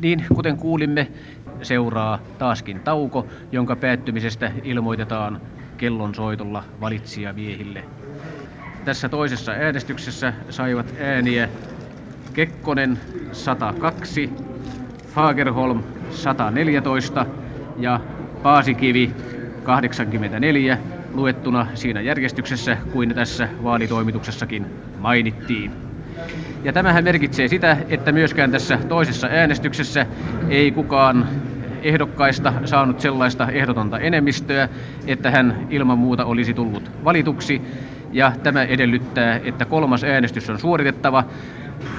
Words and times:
Niin, 0.00 0.24
kuten 0.34 0.56
kuulimme, 0.56 1.08
seuraa 1.62 2.18
taaskin 2.38 2.80
tauko, 2.80 3.28
jonka 3.52 3.76
päättymisestä 3.76 4.52
ilmoitetaan 4.62 5.40
kellonsoitolla 5.76 6.64
valitsijaviehille. 6.80 7.84
Tässä 8.84 9.08
toisessa 9.08 9.52
äänestyksessä 9.52 10.32
saivat 10.50 10.94
ääniä 11.00 11.48
Kekkonen 12.32 12.98
102, 13.32 14.30
Fagerholm 15.06 15.82
114 16.10 17.26
ja 17.76 18.00
Paasikivi 18.42 19.14
84 19.62 20.78
luettuna 21.12 21.66
siinä 21.74 22.00
järjestyksessä 22.00 22.78
kuin 22.92 23.14
tässä 23.14 23.48
vaalitoimituksessakin 23.62 24.66
mainittiin. 24.98 25.91
Ja 26.64 26.72
tämähän 26.72 27.04
merkitsee 27.04 27.48
sitä, 27.48 27.76
että 27.88 28.12
myöskään 28.12 28.50
tässä 28.50 28.78
toisessa 28.88 29.28
äänestyksessä 29.30 30.06
ei 30.48 30.70
kukaan 30.72 31.28
ehdokkaista 31.82 32.52
saanut 32.64 33.00
sellaista 33.00 33.50
ehdotonta 33.50 33.98
enemmistöä, 33.98 34.68
että 35.06 35.30
hän 35.30 35.66
ilman 35.70 35.98
muuta 35.98 36.24
olisi 36.24 36.54
tullut 36.54 36.90
valituksi. 37.04 37.62
Ja 38.12 38.32
tämä 38.42 38.62
edellyttää, 38.64 39.40
että 39.44 39.64
kolmas 39.64 40.04
äänestys 40.04 40.50
on 40.50 40.58
suoritettava 40.58 41.24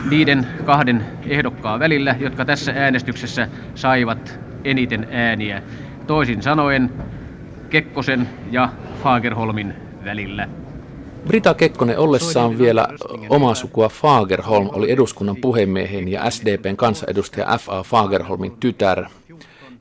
niiden 0.10 0.48
kahden 0.66 1.06
ehdokkaan 1.28 1.80
välillä, 1.80 2.16
jotka 2.20 2.46
tässä 2.46 2.74
äänestyksessä 2.76 3.48
saivat 3.76 4.40
eniten 4.64 5.08
ääniä. 5.12 5.62
Toisin 6.08 6.42
sanoen 6.42 6.90
Kekkosen 7.70 8.30
ja 8.52 8.70
Fagerholmin 9.04 9.74
välillä. 10.06 10.63
Brita 11.28 11.54
Kekkonen 11.54 12.00
ollessaan 12.00 12.58
vielä 12.58 12.88
omaa 13.30 13.56
sukua 13.56 13.90
Fagerholm 13.90 14.70
oli 14.74 14.92
eduskunnan 14.92 15.36
puhemiehen 15.36 16.08
ja 16.08 16.32
SDPn 16.32 16.76
kansanedustaja 16.76 17.58
F.A. 17.58 17.84
Fagerholmin 17.84 18.58
tytär. 18.60 19.06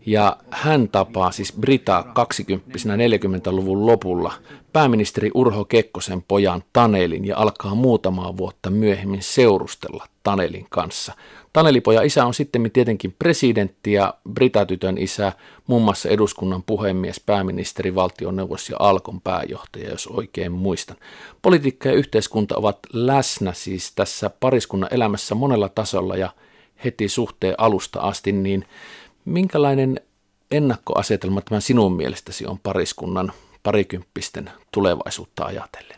Ja 0.07 0.37
hän 0.51 0.89
tapaa 0.89 1.31
siis 1.31 1.53
Brita 1.61 2.05
20 2.15 2.71
40-luvun 2.79 3.87
lopulla 3.87 4.33
pääministeri 4.73 5.31
Urho 5.35 5.65
Kekkosen 5.65 6.23
pojan 6.23 6.65
Tanelin 6.73 7.25
ja 7.25 7.37
alkaa 7.37 7.75
muutamaa 7.75 8.37
vuotta 8.37 8.71
myöhemmin 8.71 9.23
seurustella 9.23 10.07
Tanelin 10.23 10.67
kanssa. 10.71 11.13
Tanelipoja 11.53 12.03
isä 12.03 12.27
on 12.27 12.35
sitten 12.35 12.71
tietenkin 12.73 13.15
presidentti 13.19 13.93
ja 13.93 14.15
Brita-tytön 14.33 14.99
isä 14.99 15.33
muun 15.67 15.83
muassa 15.83 16.09
eduskunnan 16.09 16.63
puhemies, 16.63 17.21
pääministeri, 17.21 17.95
valtioneuvos 17.95 18.71
ja 18.71 18.77
Alkon 18.79 19.21
pääjohtaja, 19.21 19.91
jos 19.91 20.07
oikein 20.07 20.53
muistan. 20.53 20.97
Politiikka 21.43 21.89
ja 21.89 21.95
yhteiskunta 21.95 22.57
ovat 22.57 22.79
läsnä 22.93 23.53
siis 23.53 23.93
tässä 23.95 24.31
pariskunnan 24.41 24.95
elämässä 24.95 25.35
monella 25.35 25.69
tasolla 25.69 26.17
ja 26.17 26.31
heti 26.85 27.09
suhteen 27.09 27.55
alusta 27.59 28.01
asti, 28.01 28.33
niin 28.33 28.65
minkälainen 29.25 30.01
ennakkoasetelma 30.51 31.41
tämä 31.41 31.61
sinun 31.61 31.93
mielestäsi 31.93 32.47
on 32.47 32.59
pariskunnan 32.63 33.33
parikymppisten 33.63 34.51
tulevaisuutta 34.73 35.45
ajatellen? 35.45 35.97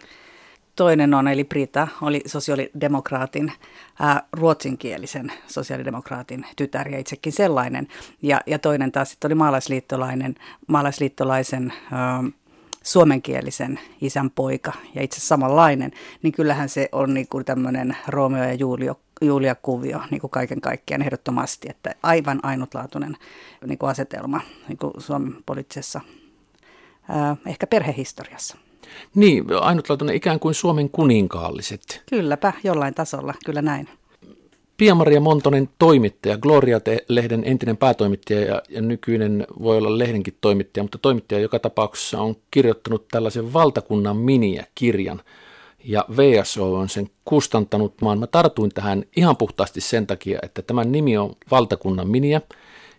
Toinen 0.77 1.15
on, 1.15 1.29
eli 1.29 1.45
Brita, 1.45 1.89
oli 2.03 2.23
sosiaalidemokraatin, 2.27 3.53
ää, 4.01 4.23
ruotsinkielisen 4.33 5.33
sosiaalidemokraatin 5.47 6.47
tytär 6.57 6.89
ja 6.89 6.99
itsekin 6.99 7.33
sellainen. 7.33 7.89
Ja, 8.23 8.41
ja 8.47 8.59
toinen 8.59 8.93
taas 8.93 9.11
sitten 9.11 9.29
oli 9.29 9.35
maalaisliittolainen, 9.35 10.35
maalaisliittolaisen 10.67 11.73
ää, 11.93 12.25
suomenkielisen 12.83 13.81
isän 14.01 14.31
poika 14.31 14.73
ja 14.95 15.03
itse 15.03 15.21
samanlainen. 15.21 15.93
Niin 16.23 16.33
kyllähän 16.33 16.69
se 16.69 16.89
on 16.93 17.15
niin 17.15 17.27
tämmöinen 17.45 17.97
Romeo 18.09 18.45
ja 18.45 18.55
Julio, 18.55 19.01
Julia 19.21 19.55
kuvio 19.55 20.01
niin 20.11 20.21
kuin 20.21 20.31
kaiken 20.31 20.61
kaikkiaan 20.61 21.03
ehdottomasti, 21.03 21.69
että 21.71 21.95
aivan 22.03 22.41
ainutlaatuinen 22.43 23.17
niin 23.67 23.79
kuin 23.79 23.91
asetelma 23.91 24.41
niin 24.69 24.79
kuin 24.79 24.93
Suomen 24.99 25.37
poliittisessa, 25.47 26.01
ehkä 27.47 27.67
perhehistoriassa. 27.67 28.57
Niin, 29.15 29.45
ainutlaatuinen 29.61 30.17
ikään 30.17 30.41
kuin 30.41 30.55
Suomen 30.55 30.91
kuninkaalliset. 30.91 32.03
Kylläpä, 32.11 32.53
jollain 32.65 32.95
tasolla, 32.95 33.35
kyllä 33.45 33.63
näin. 33.63 33.89
Pia-Maria 34.77 35.21
Montonen 35.21 35.69
toimittaja, 35.79 36.39
Gloria-lehden 36.39 37.43
entinen 37.45 37.77
päätoimittaja 37.77 38.41
ja, 38.41 38.63
ja 38.69 38.83
nykyinen 38.83 39.47
voi 39.63 39.79
olla 39.79 39.99
lehdenkin 39.99 40.37
toimittaja, 40.41 40.85
mutta 40.85 40.99
toimittaja 40.99 41.41
joka 41.41 41.59
tapauksessa 41.59 42.21
on 42.21 42.37
kirjoittanut 42.51 43.09
tällaisen 43.09 43.53
valtakunnan 43.53 44.17
miniä-kirjan 44.17 45.21
ja 45.85 46.05
VSO 46.17 46.75
on 46.75 46.89
sen 46.89 47.11
kustantanut 47.25 48.01
maan. 48.01 48.19
Mä 48.19 48.27
tartuin 48.27 48.71
tähän 48.75 49.05
ihan 49.17 49.37
puhtaasti 49.37 49.81
sen 49.81 50.07
takia, 50.07 50.39
että 50.43 50.63
tämän 50.63 50.93
nimi 50.93 51.17
on 51.17 51.37
valtakunnan 51.51 52.09
miniä– 52.09 52.41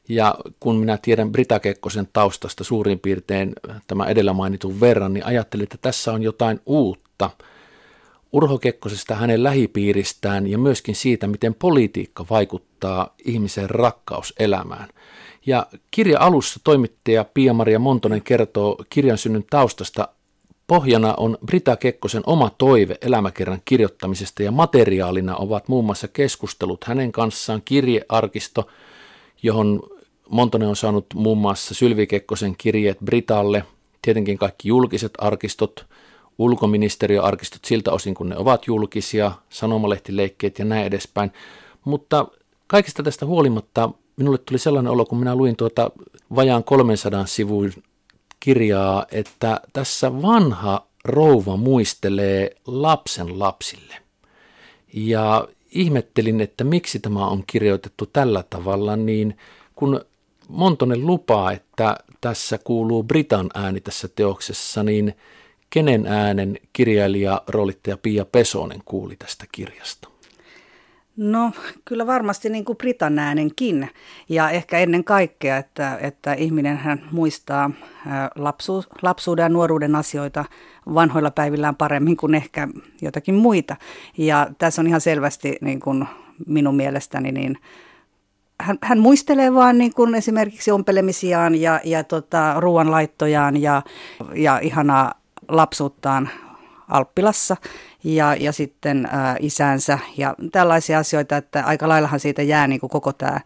ja 0.09 0.35
kun 0.59 0.75
minä 0.75 0.97
tiedän 0.97 1.31
Brita 1.31 1.59
Kekkosen 1.59 2.07
taustasta 2.13 2.63
suurin 2.63 2.99
piirtein 2.99 3.53
tämä 3.87 4.05
edellä 4.05 4.33
mainitun 4.33 4.79
verran, 4.79 5.13
niin 5.13 5.25
ajattelin, 5.25 5.63
että 5.63 5.77
tässä 5.81 6.13
on 6.13 6.23
jotain 6.23 6.59
uutta. 6.65 7.29
Urho 8.31 8.57
Kekkosesta, 8.57 9.15
hänen 9.15 9.43
lähipiiristään 9.43 10.47
ja 10.47 10.57
myöskin 10.57 10.95
siitä, 10.95 11.27
miten 11.27 11.53
politiikka 11.53 12.25
vaikuttaa 12.29 13.15
ihmisen 13.25 13.69
rakkauselämään. 13.69 14.89
Ja 15.45 15.67
kirja 15.91 16.19
alussa 16.19 16.59
toimittaja 16.63 17.25
Pia-Maria 17.33 17.79
Montonen 17.79 18.21
kertoo 18.21 18.77
kirjan 18.89 19.17
synnyn 19.17 19.45
taustasta. 19.49 20.07
Pohjana 20.67 21.13
on 21.17 21.37
Brita 21.45 21.75
Kekkosen 21.75 22.23
oma 22.25 22.51
toive 22.57 22.97
elämäkerran 23.01 23.61
kirjoittamisesta 23.65 24.43
ja 24.43 24.51
materiaalina 24.51 25.35
ovat 25.35 25.67
muun 25.67 25.85
muassa 25.85 26.07
keskustelut 26.07 26.83
hänen 26.83 27.11
kanssaan, 27.11 27.61
kirjearkisto, 27.65 28.67
johon 29.43 29.83
Montonen 30.29 30.69
on 30.69 30.75
saanut 30.75 31.05
muun 31.13 31.37
muassa 31.37 31.73
Sylvi 31.73 32.07
Kekkosen 32.07 32.55
kirjeet 32.57 32.97
Britalle, 33.05 33.63
tietenkin 34.01 34.37
kaikki 34.37 34.67
julkiset 34.67 35.13
arkistot, 35.17 35.85
ulkoministeriöarkistot 36.37 37.65
siltä 37.65 37.91
osin, 37.91 38.13
kun 38.15 38.29
ne 38.29 38.37
ovat 38.37 38.67
julkisia, 38.67 39.31
sanomalehtileikkeet 39.49 40.59
ja 40.59 40.65
näin 40.65 40.85
edespäin. 40.85 41.31
Mutta 41.85 42.27
kaikista 42.67 43.03
tästä 43.03 43.25
huolimatta 43.25 43.89
minulle 44.17 44.37
tuli 44.37 44.59
sellainen 44.59 44.91
olo, 44.91 45.05
kun 45.05 45.17
minä 45.17 45.35
luin 45.35 45.55
tuota 45.55 45.91
vajaan 46.35 46.63
300 46.63 47.25
sivun 47.25 47.71
kirjaa, 48.39 49.05
että 49.11 49.61
tässä 49.73 50.21
vanha 50.21 50.87
rouva 51.05 51.57
muistelee 51.57 52.55
lapsen 52.67 53.39
lapsille. 53.39 53.95
Ja 54.93 55.47
ihmettelin, 55.71 56.41
että 56.41 56.63
miksi 56.63 56.99
tämä 56.99 57.27
on 57.27 57.43
kirjoitettu 57.47 58.05
tällä 58.05 58.43
tavalla, 58.49 58.95
niin 58.95 59.37
kun 59.75 60.01
Montonen 60.49 61.05
lupaa, 61.05 61.51
että 61.51 61.97
tässä 62.21 62.57
kuuluu 62.57 63.03
Britan 63.03 63.49
ääni 63.53 63.81
tässä 63.81 64.07
teoksessa, 64.07 64.83
niin 64.83 65.13
kenen 65.69 66.07
äänen 66.07 66.57
kirjailija, 66.73 67.41
roolittaja 67.47 67.97
Pia 67.97 68.25
Pesonen 68.25 68.81
kuuli 68.85 69.15
tästä 69.15 69.45
kirjasta? 69.51 70.09
No 71.17 71.51
kyllä 71.85 72.07
varmasti 72.07 72.49
niin 72.49 72.65
kuin 72.65 72.77
Britan 72.77 73.19
äänenkin 73.19 73.89
ja 74.29 74.49
ehkä 74.49 74.79
ennen 74.79 75.03
kaikkea, 75.03 75.57
että, 75.57 75.97
että 76.01 76.33
ihminen 76.33 76.77
hän 76.77 77.03
muistaa 77.11 77.71
lapsu, 78.35 78.83
lapsuuden 79.01 79.43
ja 79.43 79.49
nuoruuden 79.49 79.95
asioita 79.95 80.45
vanhoilla 80.93 81.31
päivillään 81.31 81.75
paremmin 81.75 82.17
kuin 82.17 82.35
ehkä 82.35 82.67
jotakin 83.01 83.35
muita. 83.35 83.75
Ja 84.17 84.47
tässä 84.57 84.81
on 84.81 84.87
ihan 84.87 85.01
selvästi 85.01 85.57
niin 85.61 85.79
kuin 85.79 86.05
minun 86.47 86.75
mielestäni 86.75 87.31
niin 87.31 87.57
hän, 88.59 88.77
hän 88.81 88.99
muistelee 88.99 89.53
vaan 89.53 89.77
niin 89.77 89.93
kuin 89.93 90.15
esimerkiksi 90.15 90.71
ompelemisiaan 90.71 91.55
ja, 91.55 91.81
ja 91.83 92.03
tota, 92.03 92.55
ruoanlaittojaan 92.59 93.61
ja, 93.61 93.81
ja 94.35 94.59
ihanaa 94.59 95.13
lapsuuttaan 95.47 96.29
Alppilassa 96.87 97.57
ja, 98.03 98.35
ja 98.35 98.51
sitten 98.51 99.05
ä, 99.05 99.09
isänsä 99.39 99.99
ja 100.17 100.35
tällaisia 100.51 100.99
asioita, 100.99 101.37
että 101.37 101.63
aika 101.65 101.87
laillahan 101.87 102.19
siitä 102.19 102.41
jää 102.41 102.67
niin 102.67 102.79
kuin 102.79 102.89
koko 102.89 103.13
tämä 103.13 103.39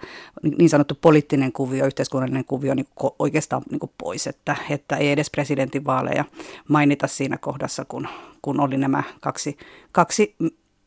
niin 0.58 0.70
sanottu 0.70 0.98
poliittinen 1.02 1.52
kuvio, 1.52 1.86
yhteiskunnallinen 1.86 2.46
kuvio 2.46 2.74
niin 2.74 2.88
kuin 2.96 3.14
oikeastaan 3.20 3.62
niin 3.70 3.80
kuin 3.80 3.92
pois, 3.98 4.28
että, 4.28 4.56
että 4.70 4.96
ei 4.96 5.12
edes 5.12 5.32
presidentinvaaleja 5.32 6.26
mainita 6.68 7.08
siinä 7.08 7.38
kohdassa, 7.38 7.86
kun, 7.86 8.08
kun 8.42 8.60
oli 8.60 8.78
nämä 8.78 9.04
kaksi, 9.22 9.58
kaksi 9.92 10.36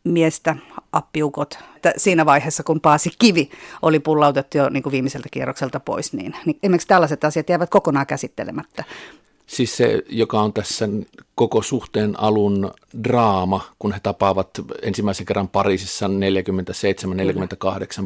miestä, 0.05 0.57
appiukot. 0.93 1.59
Siinä 1.97 2.27
vaiheessa, 2.27 2.63
kun 2.63 2.81
Paasi 2.81 3.11
Kivi 3.19 3.51
oli 3.83 4.01
pullautettu 4.01 4.59
jo 4.59 4.69
niin 4.69 4.83
kuin 4.83 4.93
viimeiseltä 4.93 5.29
kierrokselta 5.31 5.81
pois, 5.81 6.13
niin, 6.13 6.35
niin 6.47 6.59
esimerkiksi 6.63 6.89
tällaiset 6.89 7.25
asiat 7.25 7.49
jäävät 7.49 7.71
kokonaan 7.71 8.07
käsittelemättä. 8.07 8.85
Siis 9.47 9.77
se, 9.77 10.03
joka 10.09 10.41
on 10.41 10.53
tässä 10.53 10.89
koko 11.35 11.63
suhteen 11.63 12.21
alun 12.21 12.71
draama, 13.05 13.61
kun 13.79 13.93
he 13.93 14.01
tapaavat 14.03 14.51
ensimmäisen 14.83 15.27
kerran 15.27 15.49
Pariisissa 15.49 16.07
47-48 16.07 16.11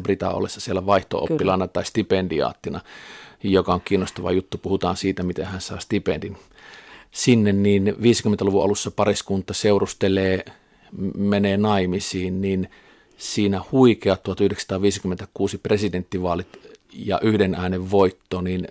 Brita 0.01 0.29
ollessa 0.29 0.59
siellä 0.59 0.85
vaihto-oppilana 0.85 1.67
tai 1.67 1.85
stipendiaattina, 1.85 2.81
joka 3.43 3.73
on 3.73 3.81
kiinnostava 3.81 4.31
juttu. 4.31 4.57
Puhutaan 4.57 4.97
siitä, 4.97 5.23
miten 5.23 5.45
hän 5.45 5.61
saa 5.61 5.79
stipendin 5.79 6.37
sinne, 7.11 7.53
niin 7.53 7.87
50-luvun 7.87 8.63
alussa 8.63 8.91
pariskunta 8.91 9.53
seurustelee 9.53 10.45
menee 11.17 11.57
naimisiin, 11.57 12.41
niin 12.41 12.69
siinä 13.17 13.61
huikea 13.71 14.15
1956 14.15 15.57
presidenttivaalit 15.57 16.77
ja 16.93 17.19
yhden 17.23 17.55
äänen 17.55 17.91
voitto, 17.91 18.41
niin 18.41 18.67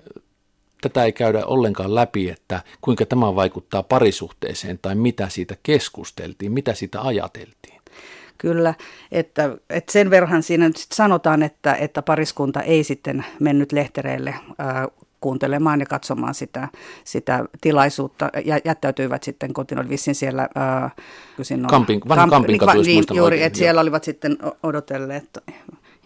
tätä 0.80 1.04
ei 1.04 1.12
käydä 1.12 1.46
ollenkaan 1.46 1.94
läpi, 1.94 2.30
että 2.30 2.62
kuinka 2.80 3.06
tämä 3.06 3.34
vaikuttaa 3.34 3.82
parisuhteeseen 3.82 4.78
tai 4.82 4.94
mitä 4.94 5.28
siitä 5.28 5.56
keskusteltiin, 5.62 6.52
mitä 6.52 6.74
siitä 6.74 7.00
ajateltiin. 7.02 7.80
Kyllä, 8.38 8.74
että, 9.12 9.56
että 9.70 9.92
sen 9.92 10.10
verran 10.10 10.42
siinä 10.42 10.66
nyt 10.66 10.76
sit 10.76 10.92
sanotaan, 10.92 11.42
että, 11.42 11.74
että 11.74 12.02
pariskunta 12.02 12.62
ei 12.62 12.84
sitten 12.84 13.24
mennyt 13.40 13.72
lehtereille 13.72 14.34
kuuntelemaan 15.20 15.80
ja 15.80 15.86
katsomaan 15.86 16.34
sitä, 16.34 16.68
sitä 17.04 17.44
tilaisuutta 17.60 18.30
ja 18.44 18.58
jättäytyivät 18.64 19.22
sitten 19.22 19.52
kotiin, 19.52 19.78
oli 19.78 19.88
vissiin 19.88 20.14
siellä 20.14 20.48
ää, 20.54 20.90
on, 21.38 21.66
Kampin, 21.66 22.00
kamp, 22.00 22.30
kampin 22.30 22.58
katu, 22.58 22.82
niin, 22.82 23.04
niin, 23.10 23.16
juuri, 23.16 23.42
että 23.42 23.58
siellä 23.58 23.80
olivat 23.80 24.04
sitten 24.04 24.38
odotelleet 24.62 25.38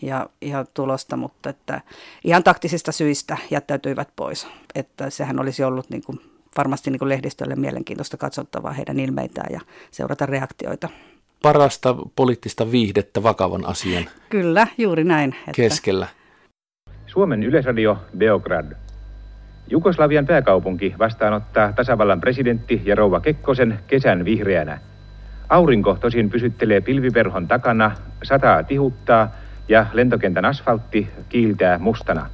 ja, 0.02 0.28
ja 0.42 0.64
tulosta, 0.74 1.16
mutta 1.16 1.50
että 1.50 1.80
ihan 2.24 2.44
taktisista 2.44 2.92
syistä 2.92 3.36
jättäytyivät 3.50 4.08
pois. 4.16 4.46
Että 4.74 5.10
sehän 5.10 5.40
olisi 5.40 5.64
ollut 5.64 5.90
niin 5.90 6.02
kuin, 6.06 6.20
varmasti 6.56 6.90
niin 6.90 6.98
kuin 6.98 7.08
lehdistölle 7.08 7.56
mielenkiintoista 7.56 8.16
katsottavaa 8.16 8.72
heidän 8.72 9.00
ilmeitään 9.00 9.52
ja 9.52 9.60
seurata 9.90 10.26
reaktioita. 10.26 10.88
Parasta 11.42 11.96
poliittista 12.16 12.70
viihdettä 12.70 13.22
vakavan 13.22 13.66
asian 13.66 14.04
Kyllä, 14.28 14.66
juuri 14.78 15.04
näin. 15.04 15.34
Että... 15.38 15.52
Keskellä. 15.52 16.06
Suomen 17.06 17.42
yleisradio 17.42 17.96
Beograd. 18.18 18.72
Jugoslavian 19.70 20.26
pääkaupunki 20.26 20.94
vastaanottaa 20.98 21.72
tasavallan 21.72 22.20
presidentti 22.20 22.82
ja 22.84 22.94
rouva 22.94 23.20
Kekkosen 23.20 23.78
kesän 23.86 24.24
vihreänä. 24.24 24.78
Aurinko 25.48 25.98
tosin 26.00 26.30
pysyttelee 26.30 26.80
pilviverhon 26.80 27.48
takana, 27.48 27.90
sataa 28.22 28.62
tihuttaa 28.62 29.34
ja 29.68 29.86
lentokentän 29.92 30.44
asfaltti 30.44 31.08
kiiltää 31.28 31.78
mustana. 31.78 32.26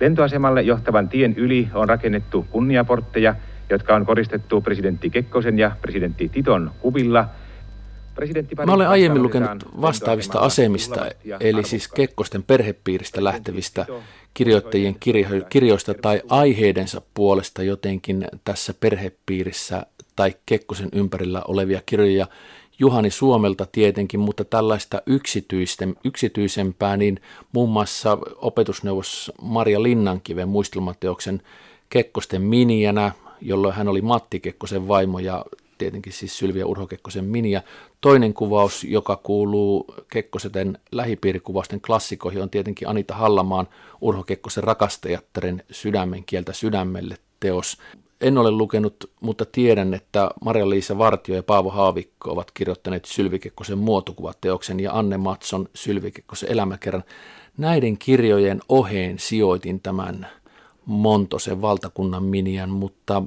Lentoasemalle 0.00 0.62
johtavan 0.62 1.08
tien 1.08 1.34
yli 1.36 1.68
on 1.74 1.88
rakennettu 1.88 2.46
kunniaportteja, 2.50 3.34
jotka 3.70 3.94
on 3.94 4.06
koristettu 4.06 4.60
presidentti 4.60 5.10
Kekkosen 5.10 5.58
ja 5.58 5.70
presidentti 5.82 6.28
Titon 6.28 6.70
kuvilla. 6.80 7.28
Mä 8.66 8.72
olen 8.72 8.88
aiemmin 8.88 9.22
lukenut 9.22 9.64
vastaavista 9.80 10.38
asemista, 10.38 11.06
eli 11.40 11.64
siis 11.64 11.88
Kekkosten 11.88 12.42
perhepiiristä 12.42 13.24
lähtevistä 13.24 13.86
kirjoittajien 14.34 14.96
kirjo- 15.00 15.44
kirjoista 15.50 15.94
tai 15.94 16.22
aiheidensa 16.28 17.02
puolesta 17.14 17.62
jotenkin 17.62 18.24
tässä 18.44 18.74
perhepiirissä 18.74 19.86
tai 20.16 20.34
Kekkosen 20.46 20.88
ympärillä 20.92 21.42
olevia 21.48 21.82
kirjoja 21.86 22.26
Juhani 22.78 23.10
Suomelta 23.10 23.66
tietenkin, 23.72 24.20
mutta 24.20 24.44
tällaista 24.44 25.02
yksityisempää, 26.04 26.96
niin 26.96 27.20
muun 27.52 27.70
muassa 27.70 28.18
opetusneuvos 28.36 29.32
Maria 29.42 29.82
Linnankiven 29.82 30.48
muistelmateoksen 30.48 31.42
Kekkosten 31.90 32.42
miniänä, 32.42 33.12
jolloin 33.40 33.74
hän 33.74 33.88
oli 33.88 34.02
Matti 34.02 34.40
Kekkosen 34.40 34.88
vaimo 34.88 35.18
ja 35.18 35.44
tietenkin 35.78 36.12
siis 36.12 36.38
Sylviä 36.38 36.66
Urho 36.66 36.86
Kekkosen 36.86 37.24
miniä. 37.24 37.62
Toinen 38.00 38.34
kuvaus, 38.34 38.84
joka 38.84 39.16
kuuluu 39.16 39.94
Kekkoseten 40.12 40.78
lähipiirikuvausten 40.92 41.80
klassikoihin, 41.80 42.42
on 42.42 42.50
tietenkin 42.50 42.88
Anita 42.88 43.14
Hallamaan 43.14 43.68
Urho 44.00 44.24
Kekkosen 44.24 44.64
rakastajattaren 44.64 45.62
sydämen 45.70 46.24
kieltä 46.24 46.52
sydämelle 46.52 47.16
teos. 47.40 47.78
En 48.20 48.38
ole 48.38 48.50
lukenut, 48.50 49.10
mutta 49.20 49.44
tiedän, 49.44 49.94
että 49.94 50.30
Maria-Liisa 50.44 50.98
Vartio 50.98 51.34
ja 51.34 51.42
Paavo 51.42 51.70
Haavikko 51.70 52.30
ovat 52.30 52.50
kirjoittaneet 52.50 53.04
Sylvikekkosen 53.04 53.78
muotokuvateoksen 53.78 54.80
ja 54.80 54.92
Anne 54.92 55.16
Matson 55.16 55.68
Sylvikekkosen 55.74 56.52
elämäkerran. 56.52 57.04
Näiden 57.56 57.98
kirjojen 57.98 58.60
oheen 58.68 59.18
sijoitin 59.18 59.80
tämän 59.80 60.26
Montosen 60.86 61.62
valtakunnan 61.62 62.24
minian, 62.24 62.70
mutta 62.70 63.22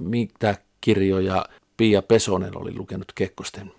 mitä 0.00 0.54
kirjoja 0.80 1.44
Pia 1.80 2.02
Pesonen 2.02 2.56
oli 2.56 2.74
lukenut 2.76 3.12
Kekkosten 3.14 3.72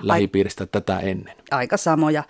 lähipiiristä 0.00 0.66
tätä 0.66 0.98
ennen? 0.98 1.34
Aika 1.50 1.76
samoja. 1.76 2.24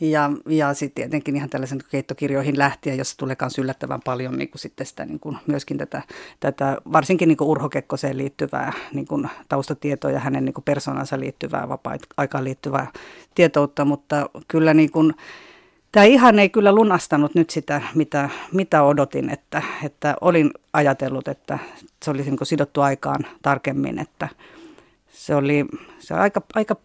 Ja, 0.00 0.30
ja 0.48 0.74
sitten 0.74 0.94
tietenkin 0.94 1.36
ihan 1.36 1.50
tällaisen 1.50 1.80
keittokirjoihin 1.90 2.58
lähtien, 2.58 2.98
jossa 2.98 3.16
tulee 3.16 3.36
myös 3.40 3.58
yllättävän 3.58 4.00
paljon 4.04 4.38
niin 4.38 4.48
kuin 4.48 4.60
sitten 4.60 4.86
sitä, 4.86 5.04
niin 5.04 5.20
kuin 5.20 5.36
myöskin 5.46 5.78
tätä, 5.78 6.02
tätä 6.40 6.78
varsinkin 6.92 7.28
niin 7.28 7.36
kuin 7.36 7.48
Urho 7.48 7.68
Kekkoseen 7.68 8.18
liittyvää 8.18 8.72
niin 8.92 9.06
kuin 9.06 9.30
taustatietoa 9.48 10.10
ja 10.10 10.20
hänen 10.20 10.44
niin 10.44 10.54
kuin 10.54 10.64
persoonansa 10.64 11.20
liittyvää, 11.20 11.68
vapaa-aikaan 11.68 12.44
liittyvää 12.44 12.92
tietoutta, 13.34 13.84
mutta 13.84 14.30
kyllä 14.48 14.74
niin 14.74 14.90
kuin, 14.90 15.14
Tämä 15.92 16.04
ihan 16.04 16.38
ei 16.38 16.48
kyllä 16.48 16.72
lunastanut 16.72 17.34
nyt 17.34 17.50
sitä, 17.50 17.82
mitä, 17.94 18.30
mitä 18.52 18.82
odotin, 18.82 19.30
että, 19.30 19.62
että 19.84 20.14
olin 20.20 20.50
ajatellut, 20.72 21.28
että 21.28 21.58
se 22.02 22.10
olisi 22.10 22.30
niin 22.30 22.38
sidottu 22.42 22.80
aikaan 22.80 23.26
tarkemmin, 23.42 23.98
että 23.98 24.28
se 25.24 25.34
oli, 25.34 25.64
se 25.98 26.14
oli 26.14 26.22
aika, 26.22 26.42
aika 26.54 26.76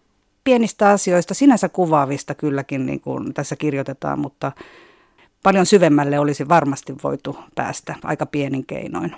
pienistä 0.44 0.90
asioista, 0.90 1.34
sinänsä 1.34 1.70
kuvaavista 1.70 2.36
kylläkin 2.36 2.86
niin 2.86 3.02
kuin 3.02 3.34
tässä 3.34 3.56
kirjoitetaan, 3.56 4.20
mutta 4.20 4.52
paljon 5.44 5.66
syvemmälle 5.66 6.20
olisi 6.20 6.50
varmasti 6.50 6.96
voitu 7.04 7.38
päästä 7.56 7.96
aika 8.04 8.26
pienin 8.26 8.66
keinoin. 8.66 9.16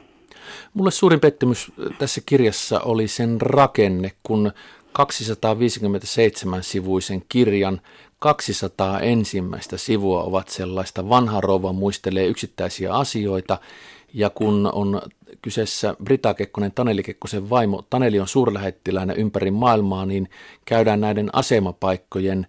Mulle 0.74 0.92
suurin 0.92 1.20
pettymys 1.20 1.72
tässä 2.00 2.22
kirjassa 2.26 2.80
oli 2.80 3.08
sen 3.08 3.42
rakenne, 3.42 4.12
kun 4.24 4.52
257-sivuisen 5.00 7.22
kirjan 7.30 7.82
200 8.20 9.00
ensimmäistä 9.00 9.78
sivua 9.78 10.24
ovat 10.24 10.50
sellaista 10.50 11.10
vanha 11.10 11.42
rouva 11.42 11.74
muistelee 11.74 12.26
yksittäisiä 12.26 12.94
asioita 12.94 13.58
ja 14.14 14.30
kun 14.30 14.70
on 14.74 15.02
kyseessä 15.42 15.96
Brita 16.04 16.34
Kekkonen, 16.34 16.72
Taneli 16.72 17.04
Kekkosen 17.04 17.50
vaimo, 17.50 17.84
Taneli 17.90 18.20
on 18.20 18.28
suurlähettiläinen 18.28 19.18
ympäri 19.18 19.52
maailmaa, 19.52 20.06
niin 20.06 20.30
käydään 20.66 21.02
näiden 21.02 21.30
asemapaikkojen 21.34 22.48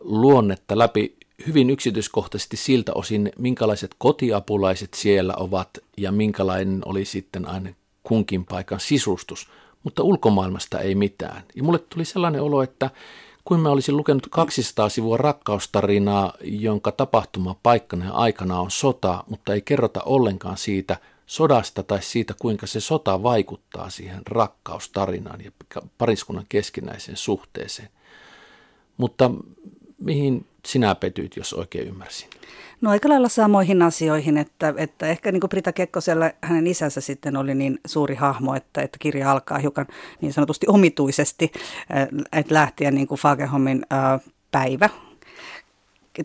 luonnetta 0.00 0.78
läpi 0.78 1.16
hyvin 1.46 1.70
yksityiskohtaisesti 1.70 2.56
siltä 2.56 2.92
osin, 2.94 3.32
minkälaiset 3.38 3.90
kotiapulaiset 3.98 4.94
siellä 4.94 5.34
ovat 5.36 5.68
ja 5.96 6.12
minkälainen 6.12 6.82
oli 6.84 7.04
sitten 7.04 7.48
aina 7.48 7.70
kunkin 8.02 8.44
paikan 8.44 8.80
sisustus, 8.80 9.48
mutta 9.82 10.02
ulkomaailmasta 10.02 10.80
ei 10.80 10.94
mitään. 10.94 11.42
Ja 11.54 11.62
mulle 11.62 11.78
tuli 11.78 12.04
sellainen 12.04 12.42
olo, 12.42 12.62
että 12.62 12.90
kuin 13.44 13.60
mä 13.60 13.70
olisin 13.70 13.96
lukenut 13.96 14.26
200 14.30 14.88
sivua 14.88 15.16
rakkaustarinaa, 15.16 16.32
jonka 16.42 16.92
tapahtuma 16.92 17.56
paikkana 17.62 18.04
ja 18.04 18.12
aikana 18.12 18.60
on 18.60 18.70
sota, 18.70 19.24
mutta 19.30 19.54
ei 19.54 19.62
kerrota 19.62 20.02
ollenkaan 20.02 20.56
siitä 20.56 20.96
sodasta 21.26 21.82
tai 21.82 22.02
siitä, 22.02 22.34
kuinka 22.40 22.66
se 22.66 22.80
sota 22.80 23.22
vaikuttaa 23.22 23.90
siihen 23.90 24.22
rakkaustarinaan 24.26 25.40
ja 25.44 25.50
pariskunnan 25.98 26.46
keskinäiseen 26.48 27.16
suhteeseen. 27.16 27.88
Mutta 28.96 29.30
mihin 29.98 30.46
sinä 30.66 30.94
petyit, 30.94 31.36
jos 31.36 31.52
oikein 31.52 31.88
ymmärsin? 31.88 32.30
No 32.80 32.90
aika 32.90 33.08
lailla 33.08 33.28
samoihin 33.28 33.82
asioihin, 33.82 34.38
että, 34.38 34.74
että 34.76 35.06
ehkä 35.06 35.32
niin 35.32 35.40
kuin 35.40 35.48
Brita 35.48 35.72
Kekkosella 35.72 36.30
hänen 36.42 36.66
isänsä 36.66 37.00
sitten 37.00 37.36
oli 37.36 37.54
niin 37.54 37.78
suuri 37.86 38.14
hahmo, 38.14 38.54
että, 38.54 38.82
että 38.82 38.98
kirja 38.98 39.30
alkaa 39.32 39.58
hiukan 39.58 39.86
niin 40.20 40.32
sanotusti 40.32 40.66
omituisesti, 40.68 41.52
että 42.32 42.54
lähtien 42.54 42.94
niin 42.94 43.06
kuin 43.06 43.18
Fagerholmin 43.18 43.86
päivä 44.52 44.90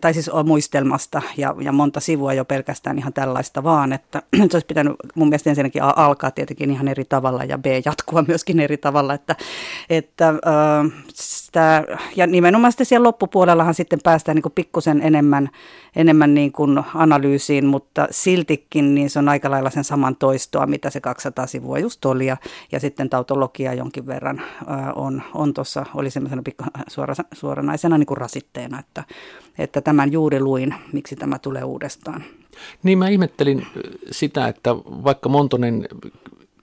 tai 0.00 0.14
siis 0.14 0.30
muistelmasta 0.44 1.22
ja, 1.36 1.54
ja 1.60 1.72
monta 1.72 2.00
sivua 2.00 2.32
jo 2.32 2.44
pelkästään 2.44 2.98
ihan 2.98 3.12
tällaista 3.12 3.62
vaan, 3.62 3.92
että 3.92 4.22
se 4.36 4.56
olisi 4.56 4.66
pitänyt 4.66 4.92
mun 5.14 5.28
mielestä 5.28 5.50
ensinnäkin 5.50 5.82
alkaa 5.82 6.30
tietenkin 6.30 6.70
ihan 6.70 6.88
eri 6.88 7.04
tavalla 7.04 7.44
ja 7.44 7.58
B 7.58 7.66
jatkua 7.84 8.24
myöskin 8.28 8.60
eri 8.60 8.76
tavalla, 8.76 9.14
että, 9.14 9.36
että 9.90 10.28
äh, 10.28 11.02
sitä, 11.52 11.84
ja 12.16 12.26
nimenomaan 12.26 12.72
sitten 12.72 12.86
siellä 12.86 13.06
loppupuolellahan 13.06 13.74
sitten 13.74 13.98
päästään 14.04 14.34
niin 14.36 14.52
pikkusen 14.54 15.02
enemmän, 15.02 15.50
enemmän 15.96 16.34
niin 16.34 16.52
kuin 16.52 16.80
analyysiin, 16.94 17.66
mutta 17.66 18.08
siltikin 18.10 18.94
niin 18.94 19.10
se 19.10 19.18
on 19.18 19.28
aika 19.28 19.50
lailla 19.50 19.70
sen 19.70 19.84
saman 19.84 20.16
toistoa, 20.16 20.66
mitä 20.66 20.90
se 20.90 21.00
200 21.00 21.46
sivua 21.46 21.78
just 21.78 22.04
oli 22.04 22.26
ja, 22.26 22.36
ja 22.72 22.80
sitten 22.80 23.10
tautologia 23.10 23.74
jonkin 23.74 24.06
verran 24.06 24.38
äh, 24.38 24.88
on, 24.94 25.22
on 25.34 25.54
tuossa, 25.54 25.86
oli 25.94 26.10
semmoisena 26.10 26.42
pikku, 26.42 26.64
suora, 26.88 27.14
suoranaisena 27.32 27.98
niin 27.98 28.06
kuin 28.06 28.18
rasitteena, 28.18 28.80
että, 28.80 29.04
että 29.58 29.80
tämän 29.80 30.12
juuri 30.12 30.40
luin, 30.40 30.74
miksi 30.92 31.16
tämä 31.16 31.38
tulee 31.38 31.64
uudestaan. 31.64 32.24
Niin 32.82 32.98
mä 32.98 33.08
ihmettelin 33.08 33.66
sitä, 34.10 34.48
että 34.48 34.74
vaikka 34.76 35.28
Montonen 35.28 35.88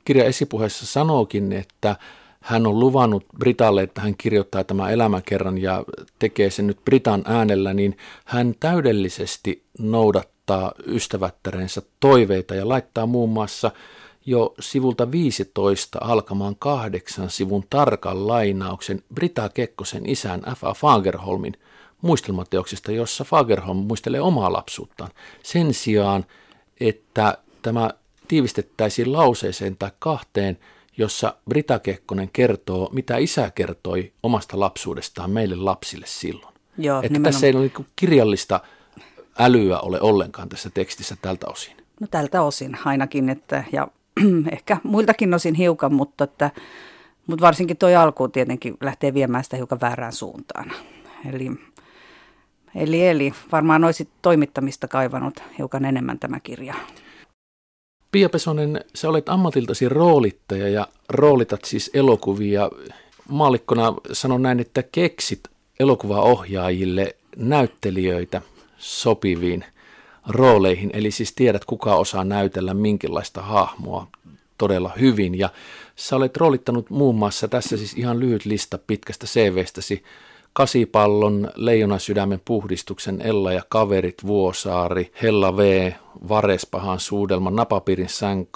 kirja 0.06 0.26
esipuheessa 0.26 0.86
sanookin, 0.86 1.52
että 1.54 1.96
hän 2.42 2.68
on 2.68 2.80
luvannut 2.80 3.26
Britalle, 3.40 3.84
että 3.84 4.02
hän 4.02 4.18
kirjoittaa 4.18 4.64
tämä 4.64 4.90
elämäkerran 4.90 5.58
ja 5.58 5.84
tekee 6.20 6.50
sen 6.50 6.68
nyt 6.68 6.86
Britan 6.86 7.24
äänellä, 7.26 7.74
niin 7.74 7.98
hän 8.26 8.56
täydellisesti 8.60 9.64
noudattaa 9.80 10.72
ystävättärensä 10.86 11.82
toiveita 12.00 12.56
ja 12.56 12.70
laittaa 12.70 13.06
muun 13.06 13.30
muassa 13.30 13.72
jo 14.26 14.54
sivulta 14.60 15.12
15 15.12 16.00
alkamaan 16.02 16.56
kahdeksan 16.60 17.30
sivun 17.30 17.64
tarkan 17.70 18.28
lainauksen 18.28 19.04
Brita 19.14 19.50
Kekkosen 19.50 20.10
isän 20.10 20.42
F.A. 20.56 20.74
Fagerholmin 20.74 21.54
muistelmateoksista, 22.02 22.92
jossa 22.92 23.24
Fagerholm 23.24 23.78
muistelee 23.78 24.22
omaa 24.22 24.54
lapsuuttaan. 24.54 25.12
Sen 25.44 25.74
sijaan, 25.74 26.26
että 26.80 27.38
tämä 27.62 27.90
tiivistettäisiin 28.28 29.14
lauseeseen 29.14 29.78
tai 29.78 29.92
kahteen, 30.00 30.58
jossa 31.00 31.36
Brita 31.50 31.80
Kekkonen 31.80 32.30
kertoo, 32.34 32.90
mitä 32.94 33.18
isä 33.18 33.52
kertoi 33.56 34.14
omasta 34.24 34.60
lapsuudestaan 34.60 35.32
meille 35.32 35.56
lapsille 35.56 36.06
silloin. 36.08 36.54
Joo, 36.78 37.00
että 37.00 37.10
nimenomaan. 37.10 37.34
tässä 37.34 37.48
ei 37.48 37.54
ole 37.54 37.62
niin 37.62 37.88
kirjallista 37.96 38.60
älyä 39.40 39.80
ole 39.80 40.02
ollenkaan 40.02 40.50
tässä 40.50 40.70
tekstissä 40.70 41.16
tältä 41.22 41.48
osin. 41.48 41.78
No 42.00 42.08
tältä 42.12 42.42
osin 42.42 42.78
ainakin, 42.86 43.30
että, 43.30 43.64
ja 43.72 43.88
ehkä 44.52 44.78
muiltakin 44.84 45.34
osin 45.34 45.56
hiukan, 45.56 45.94
mutta, 45.94 46.24
että, 46.24 46.52
mutta 47.28 47.46
varsinkin 47.46 47.78
tuo 47.78 48.00
alku 48.00 48.28
tietenkin 48.28 48.78
lähtee 48.82 49.14
viemään 49.14 49.44
sitä 49.44 49.58
hiukan 49.58 49.82
väärään 49.82 50.14
suuntaan. 50.14 50.72
Eli, 51.34 51.52
eli, 52.76 53.08
eli 53.08 53.34
varmaan 53.52 53.84
olisit 53.84 54.10
toimittamista 54.22 54.88
kaivannut 54.88 55.44
hiukan 55.58 55.86
enemmän 55.86 56.20
tämä 56.20 56.40
kirja. 56.40 56.76
Pia 58.12 58.30
Pesonen, 58.30 58.86
sä 58.96 59.10
olet 59.10 59.30
ammatiltasi 59.30 59.90
roolittaja 59.90 60.70
ja 60.70 60.88
roolitat 61.10 61.66
siis 61.66 61.92
elokuvia. 61.94 62.70
Maallikkona 63.28 63.94
sanon 64.12 64.42
näin, 64.42 64.60
että 64.60 64.84
keksit 64.84 65.40
elokuvaohjaajille 65.80 67.16
näyttelijöitä 67.38 68.42
sopiviin 68.78 69.66
rooleihin. 70.28 70.90
Eli 70.94 71.12
siis 71.12 71.34
tiedät, 71.34 71.66
kuka 71.66 71.96
osaa 71.96 72.24
näytellä 72.24 72.74
minkälaista 72.74 73.42
hahmoa 73.42 74.08
todella 74.58 74.92
hyvin. 75.00 75.38
Ja 75.38 75.50
sä 75.96 76.16
olet 76.16 76.38
roolittanut 76.38 76.90
muun 76.90 77.16
muassa, 77.16 77.48
tässä 77.48 77.78
siis 77.78 77.94
ihan 77.94 78.20
lyhyt 78.20 78.46
lista 78.46 78.78
pitkästä 78.78 79.28
CVstäsi, 79.28 80.04
Kasipallon, 80.60 81.52
Leijonasydämen 81.56 82.42
puhdistuksen, 82.46 83.22
Ella 83.22 83.52
ja 83.52 83.62
kaverit, 83.70 84.26
Vuosaari, 84.26 85.12
Hella 85.22 85.58
V, 85.58 85.92
Varespahan 86.30 87.00
suudelma, 87.00 87.52
Napapiirin 87.52 88.08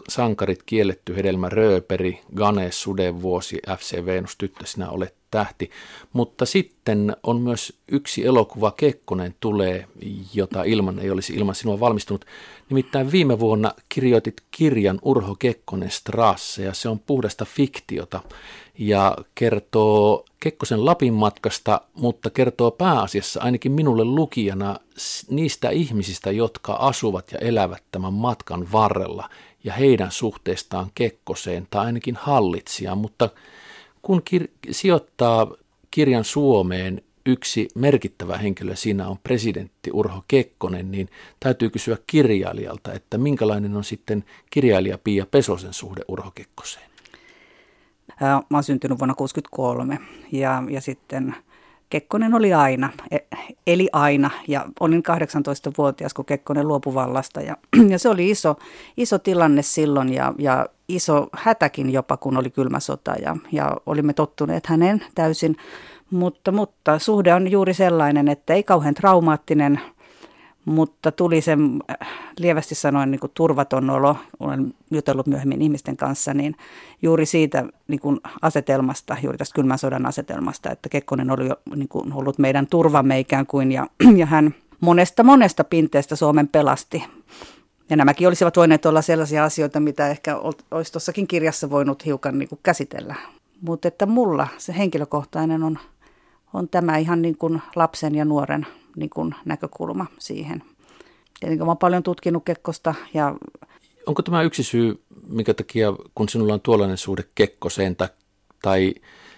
sankarit, 0.10 0.63
kielletty 0.63 1.15
hedelmä, 1.15 1.50
Rööperi, 1.50 2.19
Ganes, 2.36 2.81
Sudevuosi, 2.81 3.60
FC 3.79 4.05
Venus, 4.05 4.36
tyttö, 4.38 4.65
sinä 4.65 4.89
olet 4.89 5.15
tähti. 5.31 5.69
Mutta 6.13 6.45
sitten 6.45 7.15
on 7.24 7.41
myös 7.41 7.74
yksi 7.91 8.25
elokuva 8.25 8.72
Kekkonen 8.72 9.36
tulee, 9.39 9.88
jota 10.33 10.63
ilman 10.63 11.00
ei 11.00 11.10
olisi 11.10 11.33
ilman 11.33 11.55
sinua 11.55 11.79
valmistunut. 11.79 12.25
Nimittäin 12.69 13.12
viime 13.12 13.39
vuonna 13.39 13.72
kirjoitit 13.89 14.41
kirjan 14.51 15.00
Urho 15.01 15.36
Kekkonen 15.36 15.91
Strasse 15.91 16.63
ja 16.63 16.74
se 16.74 16.89
on 16.89 17.00
puhdasta 17.00 17.45
fiktiota 17.45 18.19
ja 18.77 19.18
kertoo 19.36 20.25
Kekkosen 20.39 20.86
Lapin 20.86 21.13
matkasta, 21.13 21.82
mutta 21.94 22.30
kertoo 22.30 22.72
pääasiassa 22.72 23.42
ainakin 23.42 23.72
minulle 23.72 24.06
lukijana 24.06 24.80
niistä 25.30 25.70
ihmisistä, 25.70 26.32
jotka 26.32 26.74
asuvat 26.74 27.32
ja 27.32 27.39
elävät 27.39 27.84
tämän 27.92 28.13
matkan 28.13 28.72
varrella 28.72 29.30
ja 29.63 29.74
heidän 29.74 30.12
suhteestaan 30.12 30.92
Kekkoseen 30.96 31.68
tai 31.70 31.86
ainakin 31.86 32.15
hallitsijaan, 32.15 32.98
mutta 32.98 33.30
kun 34.01 34.22
kir- 34.30 34.51
sijoittaa 34.72 35.51
kirjan 35.92 36.24
Suomeen 36.24 37.01
yksi 37.25 37.68
merkittävä 37.75 38.38
henkilö 38.38 38.75
siinä 38.75 39.08
on 39.08 39.18
presidentti 39.24 39.92
Urho 39.94 40.24
Kekkonen, 40.27 40.92
niin 40.92 41.10
täytyy 41.39 41.70
kysyä 41.70 41.98
kirjailijalta, 42.08 42.94
että 42.94 43.18
minkälainen 43.18 43.75
on 43.75 43.84
sitten 43.84 44.24
kirjailija 44.50 44.98
Pia 44.98 45.25
Pesosen 45.25 45.74
suhde 45.74 46.01
Urho 46.08 46.32
Kekkoseen? 46.36 46.93
Mä 48.22 48.58
oon 48.58 48.63
syntynyt 48.63 49.00
vuonna 49.00 49.15
1963 49.15 50.00
ja, 50.32 50.63
ja 50.70 50.82
sitten 50.82 51.36
Kekkonen 51.93 52.34
oli 52.34 52.53
aina, 52.53 52.89
e, 53.12 53.17
eli 53.67 53.89
aina 53.91 54.29
ja 54.48 54.65
olin 54.79 55.03
18-vuotias, 55.03 56.13
kun 56.13 56.25
Kekkonen 56.25 56.67
luopui 56.67 56.93
vallasta 56.93 57.41
ja, 57.41 57.58
ja 57.91 58.00
se 58.00 58.10
oli 58.10 58.29
iso, 58.29 58.55
iso 58.98 59.20
tilanne 59.20 59.62
silloin 59.62 60.13
ja, 60.13 60.34
ja 60.38 60.65
iso 60.88 61.27
hätäkin 61.34 61.93
jopa, 61.93 62.17
kun 62.17 62.38
oli 62.38 62.50
kylmä 62.50 62.79
sota 62.79 63.15
ja, 63.22 63.38
ja 63.51 63.77
olimme 63.86 64.13
tottuneet 64.13 64.65
hänen 64.65 65.03
täysin. 65.15 65.55
Mutta, 66.12 66.51
mutta 66.51 67.00
suhde 67.00 67.34
on 67.34 67.51
juuri 67.51 67.74
sellainen, 67.74 68.27
että 68.27 68.53
ei 68.53 68.63
kauhean 68.63 68.93
traumaattinen, 68.93 69.82
mutta 70.65 71.12
tuli 71.12 71.41
se 71.41 71.58
äh, 72.01 72.08
lievästi 72.39 72.75
sanoen 72.75 73.12
niin 73.12 73.20
kuin 73.20 73.32
turvaton 73.34 73.89
olo, 73.89 74.17
olen 74.39 74.74
jutellut 74.91 75.27
myöhemmin 75.27 75.62
ihmisten 75.62 75.98
kanssa, 75.98 76.34
niin 76.34 76.55
juuri 77.01 77.25
siitä 77.25 77.65
niin 77.88 78.00
kuin 78.00 78.20
asetelmasta, 78.41 79.17
juuri 79.24 79.38
tästä 79.38 79.55
kylmän 79.55 79.77
sodan 79.77 80.05
asetelmasta, 80.05 80.72
että 80.72 80.89
Kekkonen 80.89 81.32
oli 81.32 81.48
jo, 81.48 81.55
niin 81.75 81.88
kuin 81.88 82.13
ollut 82.13 82.38
meidän 82.38 82.67
turvamme 82.67 83.20
ikään 83.20 83.46
kuin, 83.46 83.72
ja, 83.72 83.88
ja 84.17 84.25
hän 84.25 84.55
monesta 84.79 85.24
monesta 85.24 85.63
pinteestä 85.63 86.15
Suomen 86.15 86.48
pelasti. 86.48 87.03
Ja 87.89 87.96
nämäkin 87.96 88.27
olisivat 88.27 88.58
voineet 88.58 88.86
olla 88.86 89.01
sellaisia 89.01 89.43
asioita, 89.43 89.79
mitä 89.79 90.08
ehkä 90.08 90.38
olisi 90.72 90.91
tuossakin 90.91 91.27
kirjassa 91.27 91.70
voinut 91.70 92.05
hiukan 92.05 92.39
niin 92.39 92.50
kuin 92.50 92.60
käsitellä. 92.63 93.15
Mutta 93.62 93.88
että 93.88 94.05
mulla 94.05 94.48
se 94.58 94.74
henkilökohtainen 94.77 95.63
on, 95.63 95.79
on 96.53 96.70
tämä 96.70 96.98
ihan 96.98 97.22
niin 97.22 97.38
kuin 97.38 97.62
lapsen 97.75 98.15
ja 98.15 98.25
nuoren 98.25 98.67
niin 98.96 99.10
kuin 99.10 99.36
näkökulma 99.46 100.06
siihen. 100.20 100.64
Tietenkin 101.40 101.66
olen 101.66 101.78
paljon 101.78 102.04
tutkinut 102.04 102.46
Kekkosta 102.46 102.96
ja 103.14 103.36
Onko 104.06 104.22
tämä 104.22 104.42
yksi 104.42 104.64
syy, 104.64 105.02
minkä 105.28 105.54
takia 105.54 105.94
kun 106.16 106.30
sinulla 106.30 106.54
on 106.54 106.62
tuollainen 106.62 106.98
suhde 106.98 107.24
Kekkoseen 107.36 107.96
tai, 107.96 108.08
tai 108.62 108.96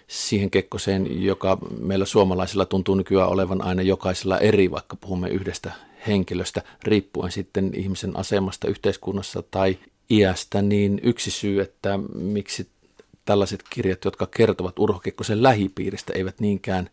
siihen 0.08 0.52
Kekkoseen, 0.52 1.24
joka 1.24 1.58
meillä 1.80 2.06
suomalaisilla 2.06 2.66
tuntuu 2.66 2.96
nykyään 2.96 3.30
olevan 3.30 3.62
aina 3.62 3.82
jokaisella 3.82 4.40
eri, 4.40 4.72
vaikka 4.72 4.96
puhumme 4.96 5.30
yhdestä 5.30 5.72
henkilöstä, 6.08 6.62
riippuen 6.84 7.32
sitten 7.32 7.72
ihmisen 7.74 8.18
asemasta 8.18 8.68
yhteiskunnassa 8.68 9.44
tai 9.52 9.78
iästä, 10.10 10.62
niin 10.62 11.00
yksi 11.04 11.32
syy, 11.32 11.62
että 11.62 12.00
miksi 12.14 12.68
tällaiset 13.26 13.64
kirjat, 13.70 14.06
jotka 14.06 14.26
kertovat 14.26 14.80
Urho 14.80 15.00
Kekkosen 15.00 15.44
lähipiiristä, 15.44 16.14
eivät 16.14 16.40
niinkään 16.40 16.90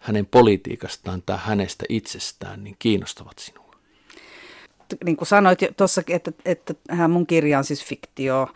hänen 0.00 0.26
politiikastaan 0.26 1.22
tai 1.26 1.38
hänestä 1.40 1.84
itsestään, 1.88 2.64
niin 2.64 2.76
kiinnostavat 2.78 3.38
sinua? 3.38 3.70
Niin 5.04 5.16
kuin 5.16 5.28
sanoit 5.28 5.58
tuossa, 5.76 6.02
että, 6.08 6.32
että 6.44 6.74
mun 7.08 7.26
kirja 7.26 7.58
on 7.58 7.64
siis 7.64 7.84
fiktio 7.84 8.48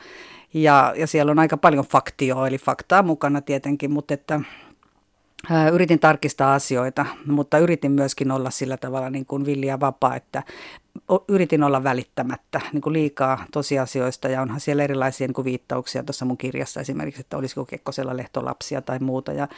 ja, 0.54 0.94
ja 0.96 1.06
siellä 1.06 1.32
on 1.32 1.38
aika 1.38 1.56
paljon 1.56 1.84
faktioa, 1.84 2.48
eli 2.48 2.58
faktaa 2.58 3.02
mukana 3.02 3.40
tietenkin, 3.40 3.90
mutta 3.90 4.14
että 4.14 4.40
Yritin 5.72 5.98
tarkistaa 5.98 6.54
asioita, 6.54 7.06
mutta 7.26 7.58
yritin 7.58 7.92
myöskin 7.92 8.30
olla 8.30 8.50
sillä 8.50 8.76
tavalla 8.76 9.10
niin 9.10 9.26
kuin 9.26 9.46
villi 9.46 9.66
ja 9.66 9.80
vapaa, 9.80 10.16
että 10.16 10.42
yritin 11.28 11.62
olla 11.62 11.84
välittämättä 11.84 12.60
niin 12.72 12.80
kuin 12.80 12.92
liikaa 12.92 13.44
tosiasioista 13.52 14.28
ja 14.28 14.42
onhan 14.42 14.60
siellä 14.60 14.84
erilaisia 14.84 15.26
niin 15.26 15.34
kuin 15.34 15.44
viittauksia 15.44 16.02
tuossa 16.02 16.24
mun 16.24 16.36
kirjassa 16.38 16.80
esimerkiksi, 16.80 17.20
että 17.20 17.36
olisiko 17.36 17.64
Kekkosella 17.64 18.16
lehtolapsia 18.16 18.82
tai 18.82 18.98
muuta. 18.98 19.32
Ja, 19.32 19.48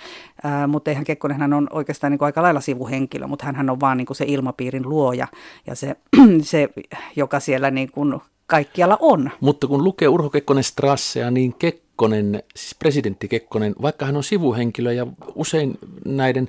ää, 0.43 0.67
mutta 0.67 0.91
eihän 0.91 1.05
Kekkonen 1.05 1.41
hän 1.41 1.53
on 1.53 1.67
oikeastaan 1.71 2.11
niin 2.11 2.19
kuin 2.19 2.27
aika 2.27 2.43
lailla 2.43 2.61
sivuhenkilö, 2.61 3.27
mutta 3.27 3.47
hän 3.47 3.71
on 3.71 3.81
vaan 3.81 3.97
niin 3.97 4.07
kuin 4.07 4.17
se 4.17 4.25
ilmapiirin 4.29 4.89
luoja 4.89 5.29
ja 5.67 5.75
se, 5.75 5.97
se 6.43 6.69
joka 7.17 7.41
siellä 7.41 7.71
niin 7.71 7.91
kuin 7.91 8.21
kaikkialla 8.47 8.99
on. 9.01 9.31
Mutta 9.41 9.67
kun 9.67 9.85
lukee 9.85 10.09
Urho 10.09 10.31
Kekkonen 10.31 10.65
Strassea, 10.65 11.31
niin 11.31 11.55
Kekkonen, 11.55 12.43
siis 12.57 12.75
presidentti 12.75 13.29
Kekkonen, 13.29 13.75
vaikka 13.83 14.07
hän 14.07 14.17
on 14.17 14.25
sivuhenkilö 14.25 14.93
ja 14.93 15.07
usein 15.35 15.79
näiden 16.05 16.49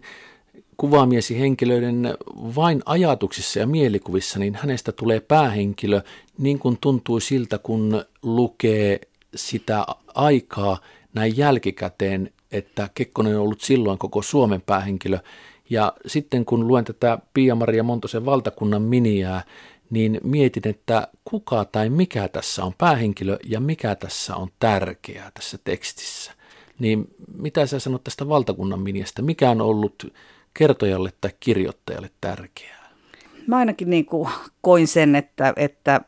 kuvaamiesi 0.77 1.39
henkilöiden 1.39 2.17
vain 2.55 2.81
ajatuksissa 2.85 3.59
ja 3.59 3.67
mielikuvissa, 3.67 4.39
niin 4.39 4.55
hänestä 4.55 4.91
tulee 4.91 5.19
päähenkilö 5.19 6.01
niin 6.37 6.59
kuin 6.59 6.77
tuntuu 6.81 7.19
siltä, 7.19 7.57
kun 7.57 8.05
lukee 8.21 8.99
sitä 9.35 9.85
aikaa 10.15 10.77
näin 11.13 11.37
jälkikäteen, 11.37 12.29
että 12.51 12.89
Kekkonen 12.93 13.35
on 13.35 13.43
ollut 13.43 13.61
silloin 13.61 13.97
koko 13.97 14.21
Suomen 14.21 14.61
päähenkilö. 14.61 15.19
Ja 15.69 15.93
sitten 16.05 16.45
kun 16.45 16.67
luen 16.67 16.85
tätä 16.85 17.19
Pia-Maria 17.33 17.83
Montosen 17.83 18.25
valtakunnan 18.25 18.81
miniää, 18.81 19.43
niin 19.89 20.20
mietin, 20.24 20.67
että 20.67 21.08
kuka 21.25 21.65
tai 21.65 21.89
mikä 21.89 22.27
tässä 22.27 22.63
on 22.63 22.74
päähenkilö 22.77 23.38
ja 23.46 23.60
mikä 23.60 23.96
tässä 23.96 24.36
on 24.36 24.50
tärkeää 24.60 25.32
tässä 25.34 25.58
tekstissä. 25.63 26.32
Niin 26.79 27.15
mitä 27.38 27.65
sä 27.65 27.79
sanot 27.79 28.03
tästä 28.03 28.29
valtakunnan 28.29 28.79
miniästä? 28.79 29.22
Mikä 29.22 29.50
on 29.50 29.62
ollut 29.62 30.13
kertojalle 30.53 31.13
tai 31.22 31.32
kirjoittajalle 31.39 32.10
tärkeää? 32.22 32.89
Mä 33.48 33.58
ainakin 33.58 33.89
niin 33.89 34.06
kuin 34.06 34.29
koin 34.62 34.88
sen, 34.88 35.15
että, 35.15 35.53
että 35.56 36.01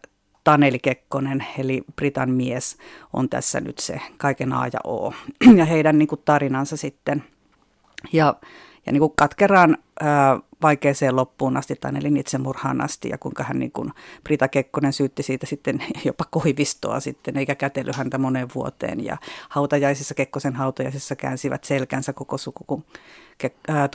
Taneli 0.43 0.79
Kekkonen, 0.79 1.45
eli 1.57 1.83
Britan 1.95 2.29
mies, 2.29 2.77
on 3.13 3.29
tässä 3.29 3.59
nyt 3.59 3.79
se 3.79 4.01
kaiken 4.17 4.53
A 4.53 4.67
ja 4.67 4.79
O. 4.83 5.13
Ja 5.57 5.65
heidän 5.65 5.99
niin 5.99 6.07
kuin 6.07 6.21
tarinansa 6.25 6.77
sitten. 6.77 7.23
Ja, 8.13 8.35
ja 8.89 8.93
niin 8.93 8.99
kuin 8.99 9.13
katkeraan 9.15 9.77
ää, 10.01 10.39
vaikeeseen 10.61 11.15
loppuun 11.15 11.57
asti 11.57 11.75
tai 11.75 11.91
elin 11.99 12.17
itsemurhaan 12.17 12.81
asti 12.81 13.09
ja 13.09 13.17
kuinka 13.17 13.43
hän 13.43 13.59
niin 13.59 13.71
kuin 13.71 13.91
Brita 14.23 14.47
Kekkonen 14.47 14.93
syytti 14.93 15.23
siitä 15.23 15.45
sitten 15.45 15.83
jopa 16.05 16.25
koivistoa 16.31 16.99
sitten 16.99 17.37
eikä 17.37 17.55
kätely 17.55 17.91
häntä 17.95 18.17
moneen 18.17 18.47
vuoteen. 18.55 19.05
Ja 19.05 19.17
hautajaisissa, 19.49 20.13
Kekkosen 20.13 20.55
hautajaisissa 20.55 21.15
käänsivät 21.15 21.63
selkänsä 21.63 22.13
koko 22.13 22.37
suku, 22.37 22.63
kun 22.67 22.83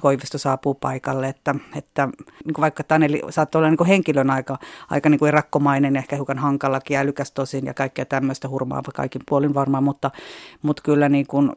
Koivisto 0.02 0.38
saapuu 0.38 0.74
paikalle, 0.74 1.28
että, 1.28 1.54
että 1.76 2.08
niin 2.44 2.54
kuin 2.54 2.62
vaikka 2.62 2.84
Taneli 2.84 3.22
saattoi 3.30 3.58
olla 3.58 3.68
niin 3.68 3.78
kuin 3.78 3.88
henkilön 3.88 4.30
aika, 4.30 4.58
aika 4.90 5.08
niin 5.08 5.18
kuin 5.18 5.32
rakkomainen, 5.32 5.96
ehkä 5.96 6.16
hiukan 6.16 6.38
hankalakin, 6.38 6.98
älykäs 6.98 7.32
tosin 7.32 7.66
ja 7.66 7.74
kaikkea 7.74 8.04
tämmöistä 8.04 8.48
hurmaava 8.48 8.92
kaikin 8.94 9.22
puolin 9.28 9.54
varmaan, 9.54 9.84
mutta, 9.84 10.10
mutta 10.62 10.82
kyllä 10.82 11.08
niin 11.08 11.26
kuin 11.26 11.52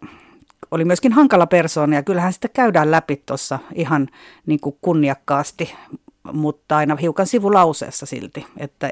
oli 0.71 0.85
myöskin 0.85 1.13
hankala 1.13 1.47
persoona 1.47 1.95
ja 1.95 2.03
kyllähän 2.03 2.33
sitä 2.33 2.47
käydään 2.47 2.91
läpi 2.91 3.23
tuossa 3.25 3.59
ihan 3.73 4.07
niin 4.45 4.59
kuin 4.59 4.77
kunniakkaasti, 4.81 5.75
mutta 6.33 6.77
aina 6.77 6.95
hiukan 6.95 7.27
sivulauseessa 7.27 8.05
silti, 8.05 8.45
että 8.57 8.91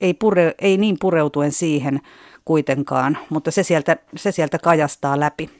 ei, 0.00 0.14
pure, 0.14 0.54
ei 0.58 0.76
niin 0.76 0.96
pureutuen 1.00 1.52
siihen 1.52 2.00
kuitenkaan, 2.44 3.18
mutta 3.30 3.50
se 3.50 3.62
sieltä, 3.62 3.96
se 4.16 4.32
sieltä 4.32 4.58
kajastaa 4.58 5.20
läpi 5.20 5.50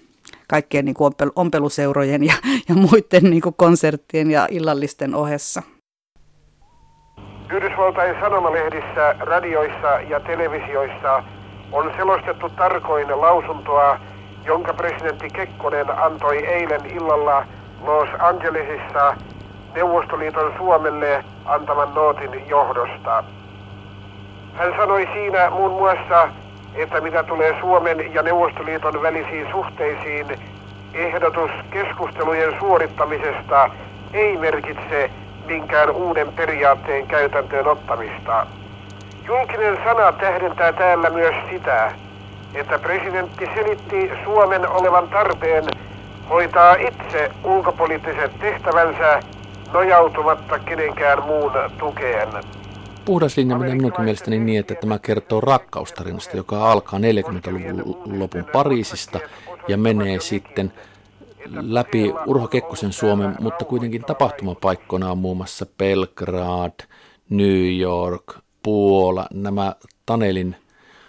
kaikkien 0.49 0.85
niin 0.85 0.95
kuin 0.95 1.07
ompel, 1.07 1.31
ompeluseurojen 1.37 2.25
ja, 2.25 2.35
ja 2.69 2.75
muiden 2.75 3.25
niin 3.31 3.43
kuin 3.43 3.55
konserttien 3.59 4.31
ja 4.31 4.49
illallisten 4.51 5.15
ohessa. 5.15 5.63
Yhdysvaltain 7.53 8.21
sanomalehdissä, 8.21 9.15
radioissa 9.19 9.89
ja 10.09 10.21
televisioissa 10.21 11.23
on 11.73 11.93
selostettu 11.97 12.49
tarkoin 12.49 13.21
lausuntoa 13.21 14.01
jonka 14.49 14.75
presidentti 14.75 15.31
Kekkonen 15.31 15.99
antoi 15.99 16.47
eilen 16.47 16.87
illalla 16.87 17.45
Los 17.87 18.09
Angelesissa 18.19 19.17
Neuvostoliiton 19.75 20.53
Suomelle 20.59 21.25
antaman 21.45 21.95
nootin 21.95 22.49
johdosta. 22.49 23.25
Hän 24.55 24.75
sanoi 24.77 25.09
siinä 25.13 25.51
muun 25.51 25.71
muassa, 25.71 26.29
että 26.75 27.01
mitä 27.01 27.23
tulee 27.23 27.61
Suomen 27.61 28.15
ja 28.15 28.23
Neuvostoliiton 28.23 29.03
välisiin 29.03 29.47
suhteisiin, 29.51 30.27
ehdotus 30.95 31.51
keskustelujen 31.71 32.59
suorittamisesta 32.59 33.71
ei 34.13 34.37
merkitse 34.37 35.11
minkään 35.47 35.91
uuden 35.91 36.33
periaatteen 36.33 37.07
käytäntöön 37.07 37.67
ottamista. 37.67 38.47
Julkinen 39.27 39.79
sana 39.85 40.13
tähdentää 40.13 40.73
täällä 40.73 41.11
myös 41.11 41.35
sitä, 41.51 41.93
että 42.55 42.79
presidentti 42.79 43.47
selitti 43.55 44.11
Suomen 44.25 44.69
olevan 44.69 45.09
tarpeen 45.09 45.65
hoitaa 46.31 46.75
itse 46.75 47.31
ulkopoliittiset 47.45 48.39
tehtävänsä 48.41 49.21
nojautumatta 49.73 50.59
kenenkään 50.59 51.23
muun 51.23 51.53
tukeen. 51.79 52.29
Puhdas 53.05 53.37
linja 53.37 53.59
menee 53.59 53.75
minunkin 53.75 54.05
mielestäni 54.05 54.39
niin, 54.39 54.61
että 54.61 54.75
tämä 54.75 54.99
kertoo 54.99 55.41
rakkaustarinasta, 55.41 56.37
joka 56.37 56.73
alkaa 56.73 56.99
40-luvun 56.99 58.19
lopun 58.19 58.45
Pariisista 58.53 59.21
ja 59.69 59.79
menee 59.79 60.21
sitten 60.21 60.73
läpi 61.51 62.15
Urho 62.27 62.49
Kekkosen 62.49 62.93
Suomen, 62.93 63.37
mutta 63.41 63.65
kuitenkin 63.65 64.05
tapahtumapaikkoina 64.05 65.11
on 65.11 65.19
muun 65.19 65.37
muassa 65.37 65.67
Belgrad, 65.79 66.73
New 67.31 67.79
York, 67.81 68.35
Puola, 68.63 69.27
nämä 69.35 69.73
Tanelin 70.07 70.57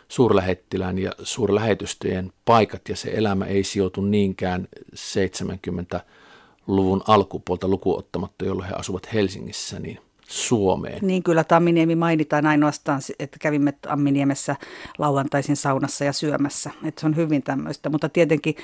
suurlähettilään 0.09 0.99
ja 0.99 1.11
suurlähetystöjen 1.23 2.33
paikat 2.45 2.81
ja 2.89 2.95
se 2.95 3.11
elämä 3.13 3.45
ei 3.45 3.63
sijoitu 3.63 4.01
niinkään 4.01 4.67
70-luvun 4.95 7.01
alkupuolta 7.07 7.67
lukuottamatta, 7.67 8.45
jolloin 8.45 8.69
he 8.69 8.75
asuvat 8.75 9.13
Helsingissä, 9.13 9.79
niin 9.79 9.99
Suomeen. 10.27 10.99
Niin 11.01 11.23
kyllä 11.23 11.43
Tamminiemi 11.43 11.95
mainitaan 11.95 12.45
ainoastaan, 12.45 13.01
että 13.19 13.37
kävimme 13.41 13.71
Tamminiemessä 13.71 14.55
lauantaisin 14.97 15.55
saunassa 15.55 16.05
ja 16.05 16.13
syömässä. 16.13 16.71
Että 16.83 17.01
se 17.01 17.07
on 17.07 17.15
hyvin 17.15 17.43
tämmöistä, 17.43 17.89
mutta 17.89 18.09
tietenkin 18.09 18.55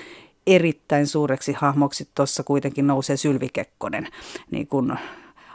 erittäin 0.48 1.08
suureksi 1.08 1.54
hahmoksi 1.54 2.08
tuossa 2.16 2.44
kuitenkin 2.44 2.88
nousee 2.88 3.18
Sylvi 3.18 3.50
Kekkonen, 3.54 4.08
niin 4.52 4.68
kuin 4.68 4.94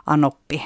Anoppi 0.06 0.62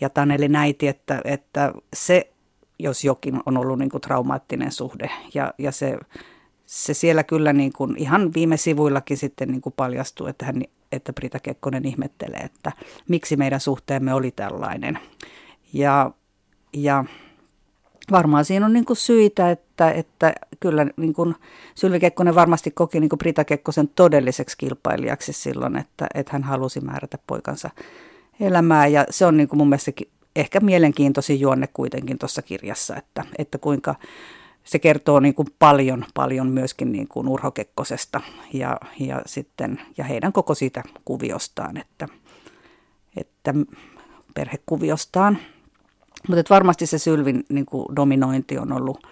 ja 0.00 0.10
Taneli 0.10 0.48
näiti, 0.48 0.88
että, 0.88 1.20
että 1.24 1.72
se 1.94 2.32
jos 2.78 3.04
jokin 3.04 3.40
on 3.46 3.56
ollut 3.56 3.78
niin 3.78 3.90
kuin 3.90 4.00
traumaattinen 4.00 4.72
suhde. 4.72 5.10
Ja, 5.34 5.54
ja 5.58 5.72
se, 5.72 5.98
se 6.66 6.94
siellä 6.94 7.24
kyllä 7.24 7.52
niin 7.52 7.72
kuin 7.72 7.96
ihan 7.98 8.34
viime 8.34 8.56
sivuillakin 8.56 9.16
sitten 9.16 9.48
niin 9.48 9.60
kuin 9.60 9.74
paljastuu, 9.76 10.26
että, 10.26 10.46
hän, 10.46 10.62
että 10.92 11.12
Brita 11.12 11.38
Kekkonen 11.38 11.84
ihmettelee, 11.84 12.40
että 12.40 12.72
miksi 13.08 13.36
meidän 13.36 13.60
suhteemme 13.60 14.14
oli 14.14 14.30
tällainen. 14.30 14.98
Ja, 15.72 16.10
ja 16.72 17.04
varmaan 18.10 18.44
siinä 18.44 18.66
on 18.66 18.72
niin 18.72 18.84
kuin 18.84 18.96
syitä, 18.96 19.50
että, 19.50 19.90
että 19.90 20.32
kyllä 20.60 20.86
niin 20.96 21.14
kuin 21.14 21.34
Sylvi 21.74 22.00
Kekkonen 22.00 22.34
varmasti 22.34 22.70
koki 22.70 23.00
niin 23.00 23.08
kuin 23.08 23.18
Brita 23.18 23.44
Kekkosen 23.44 23.88
todelliseksi 23.88 24.58
kilpailijaksi 24.58 25.32
silloin, 25.32 25.76
että, 25.76 26.06
että 26.14 26.32
hän 26.32 26.42
halusi 26.42 26.80
määrätä 26.80 27.18
poikansa 27.26 27.70
elämää. 28.40 28.86
Ja 28.86 29.06
se 29.10 29.26
on 29.26 29.36
niin 29.36 29.48
kuin 29.48 29.58
mun 29.58 29.68
mielestä 29.68 29.92
ehkä 30.40 30.60
mielenkiintoisin 30.60 31.40
juonne 31.40 31.66
kuitenkin 31.66 32.18
tuossa 32.18 32.42
kirjassa, 32.42 32.96
että, 32.96 33.24
että 33.38 33.58
kuinka 33.58 33.94
se 34.64 34.78
kertoo 34.78 35.20
niin 35.20 35.34
kuin 35.34 35.48
paljon, 35.58 36.04
paljon 36.14 36.46
myöskin 36.46 36.92
niin 36.92 37.08
kuin 37.08 37.28
Urho 37.28 37.50
Kekkosesta 37.50 38.20
ja, 38.52 38.76
ja, 39.00 39.22
sitten, 39.26 39.80
ja 39.96 40.04
heidän 40.04 40.32
koko 40.32 40.54
siitä 40.54 40.82
kuviostaan, 41.04 41.76
että, 41.76 42.08
että 43.16 43.54
perhekuviostaan. 44.34 45.38
Mutta 46.28 46.54
varmasti 46.54 46.86
se 46.86 46.98
Sylvin 46.98 47.44
niin 47.48 47.66
kuin 47.66 47.96
dominointi 47.96 48.58
on 48.58 48.72
ollut, 48.72 49.06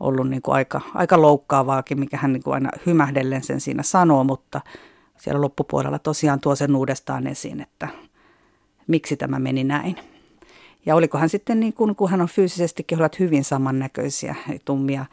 ollut 0.00 0.28
niin 0.28 0.42
kuin 0.42 0.54
aika, 0.54 0.80
aika 0.94 1.22
loukkaavaakin, 1.22 2.00
mikä 2.00 2.16
hän 2.16 2.32
niin 2.32 2.42
kuin 2.42 2.54
aina 2.54 2.70
hymähdellen 2.86 3.42
sen 3.42 3.60
siinä 3.60 3.82
sanoo, 3.82 4.24
mutta 4.24 4.60
siellä 5.16 5.40
loppupuolella 5.40 5.98
tosiaan 5.98 6.40
tuo 6.40 6.54
sen 6.54 6.76
uudestaan 6.76 7.26
esiin, 7.26 7.60
että 7.60 7.88
miksi 8.86 9.16
tämä 9.16 9.38
meni 9.38 9.64
näin. 9.64 9.96
Ja 10.86 10.94
olikohan 10.94 11.28
sitten 11.28 11.60
niin 11.60 11.72
kuin, 11.72 11.96
kun 11.96 12.10
hän 12.10 12.20
on 12.20 12.28
fyysisestikin 12.28 12.98
ovat 12.98 13.18
hyvin 13.18 13.44
samannäköisiä, 13.44 14.34
tummia, 14.64 15.06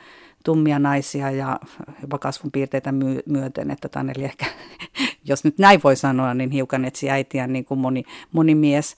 tummia 0.45 0.79
naisia 0.79 1.31
ja 1.31 1.59
jopa 2.01 2.17
kasvun 2.17 2.51
piirteitä 2.51 2.93
myöten, 3.25 3.71
että 3.71 3.89
Taneli 3.89 4.23
ehkä, 4.23 4.45
jos 5.29 5.43
nyt 5.43 5.57
näin 5.57 5.81
voi 5.83 5.95
sanoa, 5.95 6.33
niin 6.33 6.51
hiukan 6.51 6.85
etsi 6.85 7.09
äitiään 7.09 7.53
niin 7.53 7.65
kuin 7.65 7.79
moni, 7.79 8.03
moni 8.31 8.55
mies 8.55 8.95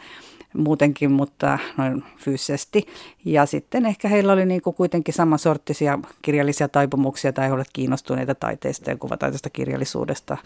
muutenkin, 0.57 1.11
mutta 1.11 1.59
noin 1.77 2.03
fyysisesti. 2.17 2.87
Ja 3.25 3.45
sitten 3.45 3.85
ehkä 3.85 4.07
heillä 4.07 4.33
oli 4.33 4.45
niin 4.45 4.61
kuin 4.61 4.75
kuitenkin 4.75 5.13
samansorttisia 5.13 5.99
kirjallisia 6.21 6.67
taipumuksia 6.67 7.33
tai 7.33 7.47
he 7.47 7.53
olivat 7.53 7.67
kiinnostuneita 7.73 8.35
taiteesta 8.35 8.89
ja 8.89 8.97
kuvataiteesta 8.97 9.49
kirjallisuudesta 9.49 10.37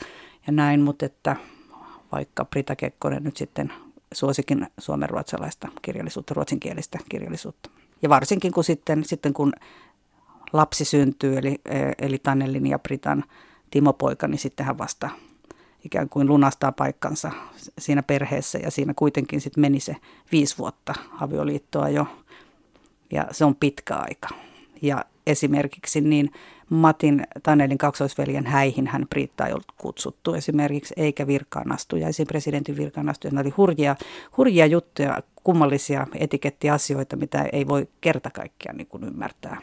ja 0.47 0.53
näin, 0.53 0.81
mutta 0.81 1.05
että 1.05 1.35
vaikka 2.11 2.45
Brita 2.45 2.75
Kekkonen 2.75 3.23
nyt 3.23 3.37
sitten 3.37 3.73
suosikin 4.13 4.67
suomen 4.77 5.09
ruotsalaista 5.09 5.67
kirjallisuutta, 5.81 6.33
ruotsinkielistä 6.33 6.99
kirjallisuutta. 7.09 7.69
Ja 8.01 8.09
varsinkin 8.09 8.51
kun 8.51 8.63
sitten, 8.63 9.03
sitten 9.05 9.33
kun 9.33 9.53
lapsi 10.53 10.85
syntyy, 10.85 11.37
eli, 11.37 11.61
eli 11.97 12.17
Tannelin 12.17 12.67
ja 12.67 12.79
Britan 12.79 13.23
Timo-poika, 13.71 14.27
niin 14.27 14.39
sitten 14.39 14.65
hän 14.65 14.77
vasta 14.77 15.09
ikään 15.85 16.09
kuin 16.09 16.27
lunastaa 16.27 16.71
paikkansa 16.71 17.31
siinä 17.79 18.03
perheessä 18.03 18.57
ja 18.57 18.71
siinä 18.71 18.93
kuitenkin 18.95 19.41
sitten 19.41 19.61
meni 19.61 19.79
se 19.79 19.95
viisi 20.31 20.57
vuotta 20.57 20.93
avioliittoa 21.19 21.89
jo 21.89 22.07
ja 23.11 23.27
se 23.31 23.45
on 23.45 23.55
pitkä 23.55 23.95
aika. 23.95 24.27
Ja 24.81 25.05
esimerkiksi 25.29 26.01
niin 26.01 26.31
Matin 26.69 27.23
Tanelin 27.43 27.77
kaksoisveljen 27.77 28.45
häihin 28.45 28.87
hän 28.87 29.05
Britta 29.09 29.47
ei 29.47 29.53
ollut 29.53 29.71
kutsuttu 29.77 30.33
esimerkiksi, 30.33 30.93
eikä 30.97 31.27
virkaanastujaisiin, 31.27 32.27
presidentin 32.27 32.77
virkaanastuja. 32.77 33.31
Ne 33.33 33.41
oli 33.41 33.49
hurjia, 33.49 33.95
hurjia 34.37 34.65
juttuja, 34.65 35.23
kummallisia 35.43 36.07
etikettiasioita, 36.15 37.15
mitä 37.15 37.43
ei 37.53 37.67
voi 37.67 37.87
kerta 38.01 38.29
kaikkiaan 38.29 38.77
niin 38.77 39.03
ymmärtää. 39.07 39.61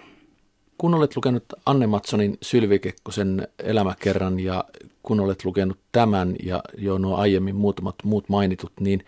Kun 0.79 0.94
olet 0.94 1.16
lukenut 1.16 1.44
Anne 1.66 1.87
Matsonin 1.87 2.38
Sylvi 2.42 2.79
Kekkosen 2.79 3.48
elämäkerran 3.59 4.40
ja 4.40 4.64
kun 5.02 5.20
olet 5.20 5.44
lukenut 5.44 5.79
tämän 5.92 6.37
ja 6.42 6.62
jo 6.79 6.98
nuo 6.98 7.16
aiemmin 7.16 7.57
muutamat 7.57 7.94
muut 8.05 8.29
mainitut, 8.29 8.72
niin 8.81 9.05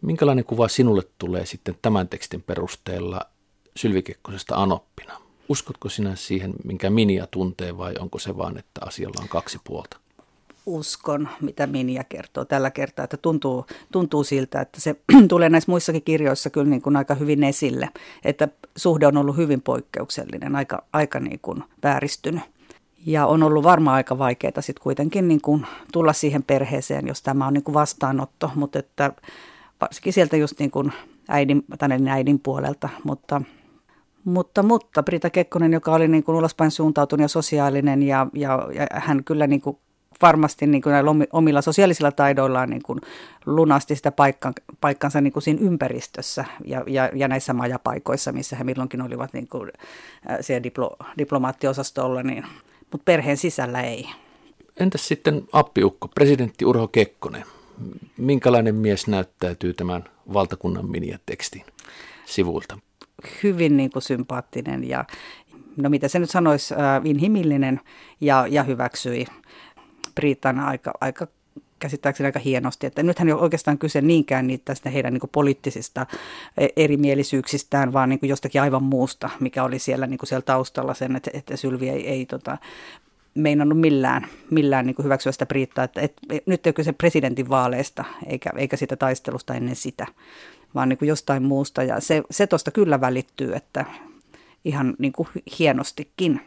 minkälainen 0.00 0.44
kuva 0.44 0.68
sinulle 0.68 1.02
tulee 1.18 1.46
sitten 1.46 1.74
tämän 1.82 2.08
tekstin 2.08 2.42
perusteella 2.42 3.20
Sylvi 3.76 4.02
Kekkosesta 4.02 4.56
Anoppina? 4.56 5.27
Uskotko 5.48 5.88
sinä 5.88 6.16
siihen, 6.16 6.54
minkä 6.64 6.90
Minia 6.90 7.26
tuntee 7.30 7.78
vai 7.78 7.94
onko 7.98 8.18
se 8.18 8.36
vaan, 8.36 8.58
että 8.58 8.80
asialla 8.86 9.22
on 9.22 9.28
kaksi 9.28 9.58
puolta? 9.64 9.96
Uskon, 10.66 11.28
mitä 11.40 11.66
Minia 11.66 12.04
kertoo 12.04 12.44
tällä 12.44 12.70
kertaa, 12.70 13.04
että 13.04 13.16
tuntuu, 13.16 13.66
tuntuu 13.92 14.24
siltä, 14.24 14.60
että 14.60 14.80
se 14.80 14.96
tulee 15.28 15.48
näissä 15.48 15.72
muissakin 15.72 16.02
kirjoissa 16.02 16.50
kyllä 16.50 16.70
niin 16.70 16.82
kuin 16.82 16.96
aika 16.96 17.14
hyvin 17.14 17.44
esille, 17.44 17.88
että 18.24 18.48
suhde 18.76 19.06
on 19.06 19.16
ollut 19.16 19.36
hyvin 19.36 19.62
poikkeuksellinen, 19.62 20.56
aika, 20.56 20.82
aika 20.92 21.20
niin 21.20 21.38
kuin 21.42 21.64
vääristynyt. 21.82 22.42
Ja 23.06 23.26
on 23.26 23.42
ollut 23.42 23.64
varmaan 23.64 23.94
aika 23.94 24.18
vaikeaa 24.18 24.60
sitten 24.60 24.82
kuitenkin 24.82 25.28
niin 25.28 25.40
kuin 25.40 25.66
tulla 25.92 26.12
siihen 26.12 26.42
perheeseen, 26.42 27.06
jos 27.06 27.22
tämä 27.22 27.46
on 27.46 27.54
niin 27.54 27.64
kuin 27.64 27.74
vastaanotto, 27.74 28.50
mutta 28.54 28.78
että 28.78 29.12
varsinkin 29.80 30.12
sieltä 30.12 30.36
just 30.36 30.58
niin 30.58 30.70
kuin 30.70 30.92
äidin, 31.28 31.64
äidin 32.08 32.38
puolelta, 32.38 32.88
mutta 33.04 33.42
mutta, 34.24 34.62
mutta 34.62 35.02
Brita 35.02 35.30
Kekkonen, 35.30 35.72
joka 35.72 35.92
oli 35.92 36.08
niin 36.08 36.22
kuin 36.24 36.36
ulospäin 36.36 36.70
suuntautunut 36.70 37.22
ja 37.22 37.28
sosiaalinen 37.28 38.02
ja, 38.02 38.26
ja, 38.32 38.68
ja 38.74 38.86
hän 38.92 39.24
kyllä 39.24 39.46
niin 39.46 39.60
kuin 39.60 39.78
varmasti 40.22 40.66
niin 40.66 40.82
kuin 40.82 40.94
omilla 41.32 41.62
sosiaalisilla 41.62 42.12
taidoillaan 42.12 42.70
niin 42.70 42.82
kuin 42.82 43.00
lunasti 43.46 43.96
sitä 43.96 44.12
paikka, 44.12 44.52
paikkansa 44.80 45.20
niin 45.20 45.32
kuin 45.32 45.42
siinä 45.42 45.60
ympäristössä 45.62 46.44
ja, 46.64 46.84
ja, 46.86 47.10
ja 47.14 47.28
näissä 47.28 47.52
majapaikoissa, 47.52 48.32
missä 48.32 48.56
he 48.56 48.64
milloinkin 48.64 49.02
olivat 49.02 49.32
niin 49.32 49.48
kuin, 49.48 49.70
siellä 50.40 50.62
diplo, 50.62 50.96
diplomaattiosastolla, 51.18 52.22
niin, 52.22 52.44
mutta 52.80 53.04
perheen 53.04 53.36
sisällä 53.36 53.82
ei. 53.82 54.08
Entäs 54.80 55.08
sitten 55.08 55.42
appiukko, 55.52 56.08
presidentti 56.08 56.64
Urho 56.64 56.88
Kekkonen? 56.88 57.44
Minkälainen 58.16 58.74
mies 58.74 59.06
näyttäytyy 59.06 59.74
tämän 59.74 60.04
valtakunnan 60.32 60.90
miniatekstin 60.90 61.64
sivuilta? 62.26 62.78
Hyvin 63.42 63.76
niin 63.76 63.90
kuin 63.90 64.02
sympaattinen 64.02 64.88
ja 64.88 65.04
no 65.76 65.88
mitä 65.88 66.08
se 66.08 66.18
nyt 66.18 66.30
sanoisi, 66.30 66.74
äh, 66.74 66.80
inhimillinen 67.04 67.80
ja, 68.20 68.46
ja 68.50 68.62
hyväksyi 68.62 69.26
Britan 70.14 70.60
aika, 70.60 70.92
aika 71.00 71.26
käsittääkseni 71.78 72.26
aika 72.26 72.38
hienosti. 72.38 72.86
Että 72.86 73.02
nythän 73.02 73.28
ei 73.28 73.32
ole 73.32 73.42
oikeastaan 73.42 73.78
kyse 73.78 74.00
niinkään 74.00 74.46
niitä 74.46 74.64
tästä 74.64 74.90
heidän 74.90 75.12
niin 75.12 75.30
poliittisista 75.32 76.06
e, 76.58 76.66
erimielisyyksistään, 76.76 77.92
vaan 77.92 78.08
niin 78.08 78.20
jostakin 78.22 78.62
aivan 78.62 78.82
muusta, 78.82 79.30
mikä 79.40 79.64
oli 79.64 79.78
siellä, 79.78 80.06
niin 80.06 80.18
siellä 80.24 80.42
taustalla 80.42 80.94
sen, 80.94 81.16
että, 81.16 81.30
että 81.34 81.56
Sylvi 81.56 81.88
ei, 81.88 82.08
ei 82.08 82.26
tota, 82.26 82.58
meinannut 83.34 83.80
millään, 83.80 84.26
millään 84.50 84.86
niin 84.86 84.96
hyväksyä 85.04 85.32
sitä 85.32 85.46
Briittaa, 85.46 85.84
että 85.84 86.00
et, 86.00 86.12
et, 86.30 86.46
nyt 86.46 86.66
ei 86.66 86.70
ole 86.70 86.74
kyse 86.74 86.92
presidentin 86.92 87.48
vaaleista 87.48 88.04
eikä, 88.26 88.50
eikä 88.56 88.76
sitä 88.76 88.96
taistelusta 88.96 89.54
ennen 89.54 89.76
sitä, 89.76 90.06
vaan 90.74 90.88
niin 90.88 90.98
jostain 91.02 91.42
muusta. 91.42 91.82
Ja 91.82 92.00
se, 92.00 92.22
se 92.30 92.46
tuosta 92.46 92.70
kyllä 92.70 93.00
välittyy, 93.00 93.52
että 93.54 93.84
ihan 94.64 94.94
niin 94.98 95.12
kuin 95.12 95.28
hienostikin. 95.58 96.40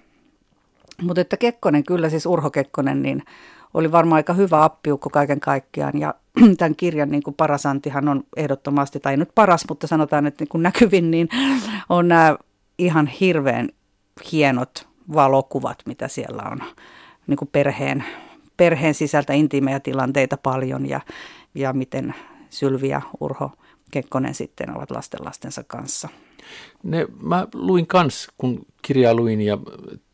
Mutta 1.02 1.22
että 1.22 1.38
Kekkonen, 1.38 1.84
kyllä 1.84 2.10
siis 2.10 2.26
Urho 2.26 2.50
Kekkonen, 2.50 3.02
niin 3.02 3.24
oli 3.74 3.92
varmaan 3.92 4.18
aika 4.18 4.34
hyvä 4.34 4.64
appiukko 4.64 5.10
kaiken 5.10 5.40
kaikkiaan. 5.40 6.00
Ja 6.00 6.14
tämän 6.58 6.76
kirjan 6.76 7.12
niin 7.12 7.24
kuin 7.24 7.34
paras 7.34 7.66
antihan 7.66 8.10
on 8.10 8.24
ehdottomasti, 8.38 9.00
tai 9.00 9.18
nyt 9.18 9.30
paras, 9.36 9.66
mutta 9.70 9.88
sanotaan, 9.88 10.28
että 10.28 10.42
niin 10.42 10.50
kuin 10.50 10.64
näkyvin, 10.64 11.12
niin 11.12 11.30
on 11.90 12.08
nämä 12.08 12.38
ihan 12.78 13.08
hirveän 13.08 13.70
hienot 14.32 14.88
valokuvat, 15.14 15.78
mitä 15.86 16.08
siellä 16.08 16.44
on 16.52 16.64
niin 17.28 17.38
kuin 17.38 17.50
perheen, 17.52 18.04
perheen 18.58 18.94
sisältä 18.94 19.34
intiimejä 19.34 19.80
tilanteita 19.80 20.38
paljon 20.38 20.90
ja, 20.90 21.02
ja 21.56 21.74
miten 21.74 22.16
Sylvi 22.50 22.90
ja 22.90 23.02
Urho 23.20 23.52
Kekkonen 23.92 24.34
sitten 24.34 24.78
ovat 24.78 24.92
lasten 24.92 25.20
lastensa 25.26 25.64
kanssa. 25.64 26.10
Ne, 26.84 27.08
mä 27.22 27.48
luin 27.54 27.88
kans, 27.88 28.28
kun 28.38 28.66
kirjaa 28.82 29.14
luin 29.14 29.42
ja 29.42 29.58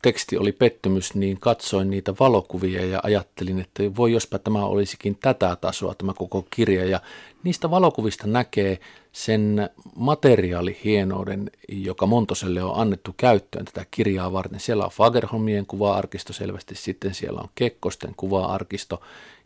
teksti 0.02 0.36
oli 0.36 0.52
pettymys, 0.52 1.14
niin 1.14 1.40
katsoin 1.40 1.90
niitä 1.90 2.14
valokuvia 2.20 2.84
ja 2.84 3.00
ajattelin, 3.02 3.60
että 3.60 3.82
voi 3.96 4.12
jospa 4.12 4.38
tämä 4.38 4.64
olisikin 4.64 5.16
tätä 5.16 5.56
tasoa, 5.60 5.94
tämä 5.94 6.12
koko 6.14 6.46
kirja. 6.50 6.84
Ja 6.84 7.00
niistä 7.44 7.70
valokuvista 7.70 8.26
näkee 8.26 8.80
sen 9.12 9.70
materiaalihienouden, 9.96 11.50
joka 11.68 12.06
Montoselle 12.06 12.62
on 12.62 12.80
annettu 12.80 13.14
käyttöön 13.16 13.64
tätä 13.64 13.86
kirjaa 13.90 14.32
varten. 14.32 14.60
Siellä 14.60 14.84
on 14.84 14.90
Fagerholmien 14.90 15.66
kuva-arkisto 15.66 16.32
selvästi, 16.32 16.74
sitten 16.74 17.14
siellä 17.14 17.40
on 17.40 17.48
Kekkosten 17.54 18.14
kuva-arkisto 18.16 19.00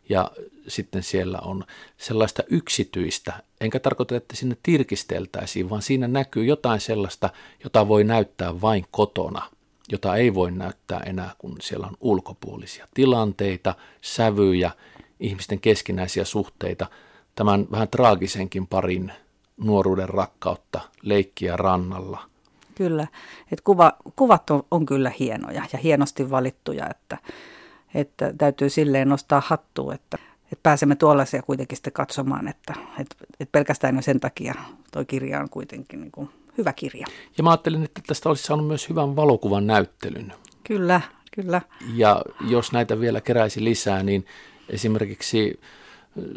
ja 0.09 0.31
sitten 0.67 1.03
siellä 1.03 1.39
on 1.39 1.63
sellaista 1.97 2.43
yksityistä, 2.49 3.33
enkä 3.61 3.79
tarkoita, 3.79 4.15
että 4.15 4.35
sinne 4.35 4.57
tirkisteltäisiin, 4.63 5.69
vaan 5.69 5.81
siinä 5.81 6.07
näkyy 6.07 6.45
jotain 6.45 6.79
sellaista, 6.79 7.29
jota 7.63 7.87
voi 7.87 8.03
näyttää 8.03 8.61
vain 8.61 8.85
kotona, 8.91 9.49
jota 9.89 10.15
ei 10.15 10.33
voi 10.33 10.51
näyttää 10.51 10.99
enää, 10.99 11.31
kun 11.37 11.55
siellä 11.61 11.87
on 11.87 11.97
ulkopuolisia 12.01 12.87
tilanteita, 12.93 13.75
sävyjä, 14.01 14.71
ihmisten 15.19 15.59
keskinäisiä 15.59 16.25
suhteita, 16.25 16.87
tämän 17.35 17.67
vähän 17.71 17.87
traagisenkin 17.87 18.67
parin 18.67 19.11
nuoruuden 19.57 20.09
rakkautta, 20.09 20.81
leikkiä 21.01 21.57
rannalla. 21.57 22.23
Kyllä, 22.75 23.07
että 23.51 23.63
kuva, 23.63 23.93
kuvat 24.15 24.49
on, 24.49 24.63
on 24.71 24.85
kyllä 24.85 25.11
hienoja 25.19 25.63
ja 25.73 25.79
hienosti 25.79 26.29
valittuja, 26.29 26.89
että 26.89 27.17
että 27.93 28.33
täytyy 28.37 28.69
silleen 28.69 29.09
nostaa 29.09 29.41
hattua, 29.45 29.93
että, 29.93 30.17
että 30.43 30.63
pääsemme 30.63 30.95
tuollaisia 30.95 31.41
kuitenkin 31.41 31.77
sitten 31.77 31.93
katsomaan, 31.93 32.47
että, 32.47 32.73
että, 32.99 33.15
että 33.39 33.51
pelkästään 33.51 33.95
jo 33.95 34.01
sen 34.01 34.19
takia 34.19 34.53
tuo 34.91 35.05
kirja 35.05 35.39
on 35.39 35.49
kuitenkin 35.49 36.01
niin 36.01 36.11
kuin 36.11 36.29
hyvä 36.57 36.73
kirja. 36.73 37.07
Ja 37.37 37.43
mä 37.43 37.49
ajattelin, 37.49 37.83
että 37.83 38.01
tästä 38.07 38.29
olisi 38.29 38.43
saanut 38.43 38.67
myös 38.67 38.89
hyvän 38.89 39.15
valokuvan 39.15 39.67
näyttelyn. 39.67 40.33
Kyllä, 40.63 41.01
kyllä. 41.35 41.61
Ja 41.95 42.21
jos 42.47 42.71
näitä 42.71 42.99
vielä 42.99 43.21
keräisi 43.21 43.63
lisää, 43.63 44.03
niin 44.03 44.25
esimerkiksi 44.69 45.59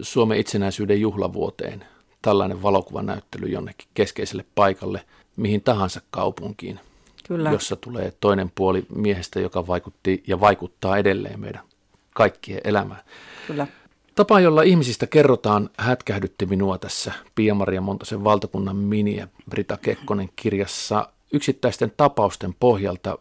Suomen 0.01 0.39
itsenäisyyden 0.39 1.01
juhlavuoteen 1.01 1.85
tällainen 2.23 2.63
valokuvanäyttely 2.63 3.47
jonnekin 3.47 3.89
keskeiselle 3.95 4.45
paikalle, 4.55 5.05
mihin 5.37 5.63
tahansa 5.63 6.01
kaupunkiin– 6.11 6.81
Kyllä. 7.29 7.51
jossa 7.51 7.77
tulee 7.77 8.13
toinen 8.21 8.53
puoli 8.55 8.87
miehestä, 8.95 9.41
joka 9.41 9.67
vaikutti 9.67 10.23
ja 10.27 10.41
vaikuttaa 10.41 10.97
edelleen 10.97 11.41
meidän 11.41 11.63
kaikkien 12.15 12.61
elämään. 12.65 13.01
Kyllä. 13.47 13.67
Tapa, 14.15 14.41
jolla 14.41 14.63
ihmisistä 14.63 15.07
kerrotaan, 15.07 15.71
hätkähdytti 15.79 16.47
minua 16.47 16.79
tässä 16.79 17.13
Pia-Maria 17.35 17.81
Montosen 17.81 18.25
valtakunnan 18.25 18.77
mini- 18.77 19.17
ja 19.17 19.29
Brita 19.51 19.77
Kekkonen 19.77 20.29
kirjassa 20.37 21.09
yksittäisten 21.33 21.93
tapausten 21.97 22.55
pohjalta 22.61 23.19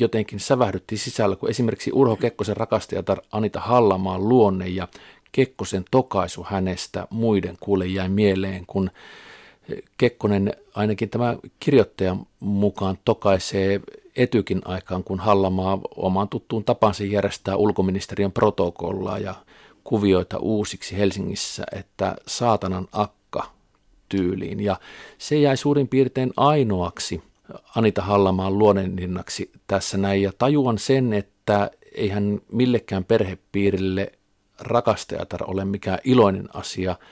jotenkin 0.00 0.40
sävähdytti 0.40 0.96
sisällä, 0.96 1.36
kun 1.36 1.50
esimerkiksi 1.50 1.90
Urho 1.94 2.16
Kekkosen 2.16 2.56
rakastajatar 2.56 3.18
Anita 3.32 3.60
Hallamaan 3.60 4.28
luonne 4.28 4.68
ja 4.68 4.88
Kekkosen 5.32 5.84
tokaisu 5.90 6.46
hänestä 6.48 7.06
muiden 7.10 7.56
kuule 7.60 7.86
jäi 7.86 8.08
mieleen, 8.08 8.66
kun 8.66 8.90
Kekkonen 9.98 10.52
ainakin 10.74 11.10
tämä 11.10 11.36
kirjoittajan 11.60 12.26
mukaan 12.40 12.98
tokaisee 13.04 13.80
etykin 14.16 14.62
aikaan, 14.64 15.04
kun 15.04 15.20
Hallamaa 15.20 15.78
omaan 15.96 16.28
tuttuun 16.28 16.64
tapansa 16.64 17.04
järjestää 17.04 17.56
ulkoministeriön 17.56 18.32
protokollaa 18.32 19.18
ja 19.18 19.34
kuvioita 19.84 20.38
uusiksi 20.38 20.96
Helsingissä, 20.96 21.64
että 21.72 22.16
saatanan 22.26 22.88
akka 22.92 23.50
tyyliin. 24.08 24.60
Ja 24.60 24.76
se 25.18 25.38
jäi 25.38 25.56
suurin 25.56 25.88
piirtein 25.88 26.32
ainoaksi 26.36 27.22
Anita 27.76 28.02
Hallamaan 28.02 28.58
luonnenninnaksi 28.58 29.50
tässä 29.66 29.98
näin. 29.98 30.22
Ja 30.22 30.32
tajuan 30.38 30.78
sen, 30.78 31.12
että 31.12 31.70
eihän 31.94 32.40
millekään 32.52 33.04
perhepiirille 33.04 34.12
rakastajatar 34.60 35.40
ole 35.46 35.64
mikään 35.64 35.98
iloinen 36.04 36.48
asia– 36.54 36.96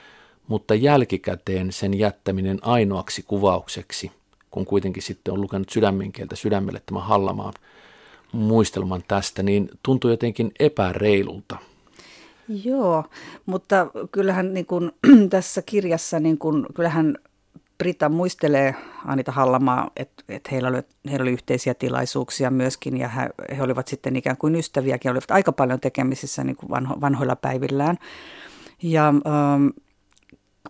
mutta 0.48 0.74
jälkikäteen 0.74 1.72
sen 1.72 1.98
jättäminen 1.98 2.58
ainoaksi 2.62 3.22
kuvaukseksi, 3.22 4.10
kun 4.50 4.64
kuitenkin 4.64 5.02
sitten 5.02 5.34
on 5.34 5.40
lukenut 5.40 5.70
sydämen 5.70 6.12
kieltä 6.12 6.36
sydämelle 6.36 6.82
tämän 6.86 7.02
Hallamaan 7.02 7.54
muistelman 8.32 9.04
tästä, 9.08 9.42
niin 9.42 9.70
tuntuu 9.82 10.10
jotenkin 10.10 10.52
epäreilulta. 10.60 11.56
Joo, 12.64 13.04
mutta 13.46 13.86
kyllähän 14.12 14.54
niin 14.54 14.66
kuin, 14.66 14.92
tässä 15.30 15.62
kirjassa, 15.62 16.20
niin 16.20 16.38
kuin, 16.38 16.66
kyllähän 16.74 17.18
Brita 17.78 18.08
muistelee 18.08 18.74
Anita 19.04 19.32
Hallamaa, 19.32 19.90
että, 19.96 20.24
että 20.28 20.48
heillä, 20.52 20.68
oli, 20.68 20.82
heillä 21.10 21.22
oli 21.22 21.32
yhteisiä 21.32 21.74
tilaisuuksia 21.74 22.50
myöskin 22.50 22.96
ja 22.96 23.08
he, 23.08 23.30
he 23.56 23.62
olivat 23.62 23.88
sitten 23.88 24.16
ikään 24.16 24.36
kuin 24.36 24.54
ystäviäkin, 24.54 25.10
olivat 25.10 25.30
aika 25.30 25.52
paljon 25.52 25.80
tekemisissä 25.80 26.44
niin 26.44 26.56
kuin 26.56 26.70
vanho, 26.70 27.00
vanhoilla 27.00 27.36
päivillään. 27.36 27.98
Ja 28.82 29.08
ähm, 29.08 29.66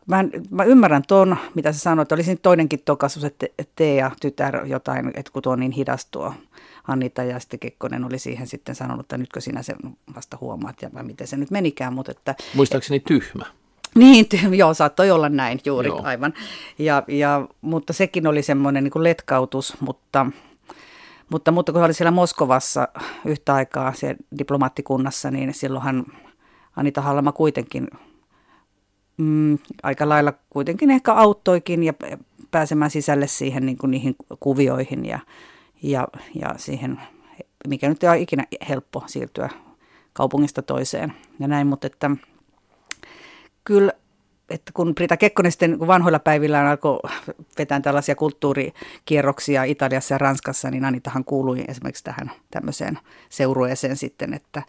mä, 0.06 0.24
mä 0.50 0.64
ymmärrän 0.64 1.02
ton, 1.08 1.36
mitä 1.54 1.72
sä 1.72 1.78
sanoit. 1.78 2.12
Olisi 2.12 2.36
toinenkin 2.36 2.82
tokasus, 2.84 3.24
että 3.24 3.46
tee 3.76 3.94
ja 3.94 4.10
tytär 4.20 4.66
jotain, 4.66 5.08
että 5.14 5.32
kun 5.32 5.42
tuo 5.42 5.52
on 5.52 5.60
niin 5.60 5.72
hidas 5.72 6.06
tuo 6.06 6.34
Anita 6.88 7.22
ja 7.22 7.40
sitten 7.40 7.60
Kekkonen 7.60 8.04
oli 8.04 8.18
siihen 8.18 8.46
sitten 8.46 8.74
sanonut, 8.74 9.04
että 9.04 9.18
nytkö 9.18 9.40
sinä 9.40 9.62
sen 9.62 9.76
vasta 10.16 10.38
huomaat 10.40 10.82
ja 10.82 10.90
miten 11.02 11.26
se 11.26 11.36
nyt 11.36 11.50
menikään. 11.50 11.92
Mutta 11.92 12.12
että, 12.12 12.34
Muistaakseni 12.54 13.00
tyhmä. 13.00 13.44
Niin, 13.94 14.26
joo, 14.56 14.74
saattoi 14.74 15.10
olla 15.10 15.28
näin 15.28 15.60
juuri 15.64 15.88
joo. 15.88 16.00
aivan. 16.04 16.34
Ja, 16.78 17.02
ja, 17.08 17.48
mutta 17.60 17.92
sekin 17.92 18.26
oli 18.26 18.42
semmoinen 18.42 18.84
niin 18.84 19.04
letkautus, 19.04 19.80
mutta, 19.80 20.26
mutta, 21.30 21.50
mutta 21.50 21.72
kun 21.72 21.80
hän 21.80 21.86
oli 21.86 21.94
siellä 21.94 22.10
Moskovassa 22.10 22.88
yhtä 23.24 23.54
aikaa 23.54 23.92
siellä 23.92 24.16
diplomaattikunnassa, 24.38 25.30
niin 25.30 25.54
silloinhan 25.54 26.06
Anita 26.76 27.00
Hallama 27.00 27.32
kuitenkin 27.32 27.88
mm, 29.16 29.58
aika 29.82 30.08
lailla 30.08 30.32
kuitenkin 30.50 30.90
ehkä 30.90 31.12
auttoikin 31.12 31.82
ja 31.82 31.92
pääsemään 32.50 32.90
sisälle 32.90 33.26
siihen 33.26 33.66
niin 33.66 33.78
kuin 33.78 33.90
niihin 33.90 34.16
kuvioihin 34.40 35.06
ja, 35.06 35.18
ja, 35.82 36.08
ja 36.34 36.54
siihen 36.56 37.00
mikä 37.68 37.88
nyt 37.88 38.02
ei 38.02 38.08
ole 38.08 38.18
ikinä 38.18 38.44
helppo 38.68 39.04
siirtyä 39.06 39.48
kaupungista 40.12 40.62
toiseen 40.62 41.12
ja 41.40 41.48
näin, 41.48 41.66
mutta 41.66 41.86
että 41.86 42.10
kyllä 43.64 43.92
että 44.50 44.72
kun 44.74 44.94
Brita 44.94 45.16
Kekkonen 45.16 45.52
sitten 45.52 45.78
vanhoilla 45.80 46.18
päivillä 46.18 46.70
alkoi 46.70 46.98
vetää 47.58 47.80
tällaisia 47.80 48.14
kulttuurikierroksia 48.14 49.64
Italiassa 49.64 50.14
ja 50.14 50.18
Ranskassa, 50.18 50.70
niin 50.70 50.84
Anitahan 50.84 51.24
kuului 51.24 51.64
esimerkiksi 51.68 52.04
tähän 52.04 52.30
tämmöiseen 52.50 52.98
seurueeseen 53.28 53.96
sitten, 53.96 54.34
että 54.34 54.62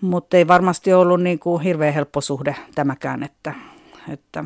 mutta 0.00 0.36
ei 0.36 0.48
varmasti 0.48 0.92
ollut 0.92 1.22
niin 1.22 1.38
kuin 1.38 1.62
hirveän 1.62 1.94
helppo 1.94 2.20
suhde 2.20 2.56
tämäkään, 2.74 3.22
että, 3.22 3.54
että 4.12 4.44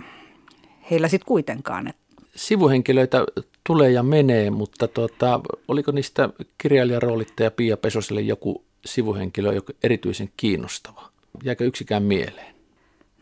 heillä 0.90 1.08
sitten 1.08 1.26
kuitenkaan. 1.26 1.94
Sivuhenkilöitä 2.34 3.24
tulee 3.66 3.90
ja 3.90 4.02
menee, 4.02 4.50
mutta 4.50 4.88
tuota, 4.88 5.40
oliko 5.68 5.92
niistä 5.92 6.28
kirjailijaroolittaja 6.58 7.50
Pia 7.50 7.76
Pesoselle 7.76 8.20
joku 8.20 8.64
sivuhenkilö 8.84 9.52
joka 9.52 9.72
erityisen 9.82 10.28
kiinnostava? 10.36 11.08
Jääkö 11.44 11.64
yksikään 11.64 12.02
mieleen? 12.02 12.54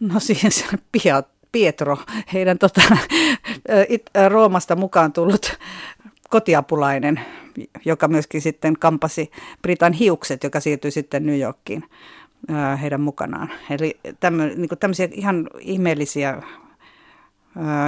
No 0.01 0.21
siis 0.21 0.65
Pia, 0.93 1.23
Pietro, 1.53 1.99
heidän 2.33 2.59
tota, 2.59 2.83
Roomasta 4.29 4.77
mukaan 4.77 5.13
tullut 5.13 5.59
kotiapulainen, 6.31 7.21
joka 7.85 8.09
myöskin 8.09 8.43
sitten 8.43 8.77
kampasi 8.79 9.31
Britan 9.63 9.93
hiukset, 9.93 10.45
joka 10.45 10.61
siirtyi 10.61 10.91
sitten 10.91 11.27
New 11.27 11.41
Yorkiin 11.41 11.85
heidän 12.83 13.01
mukanaan. 13.01 13.51
Eli 13.71 14.01
tämmö, 14.21 14.47
niin 14.57 14.69
tämmöisiä 14.81 15.09
ihan 15.13 15.51
ihmeellisiä, 15.61 16.43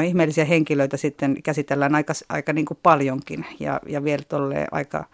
ihmeellisiä 0.07 0.45
henkilöitä 0.45 0.97
sitten 0.97 1.43
käsitellään 1.43 1.95
aika, 1.95 2.13
aika 2.29 2.53
niin 2.53 2.67
kuin 2.67 2.79
paljonkin 2.83 3.47
ja, 3.61 3.81
ja 3.87 4.05
vielä 4.05 4.23
aika 4.71 5.05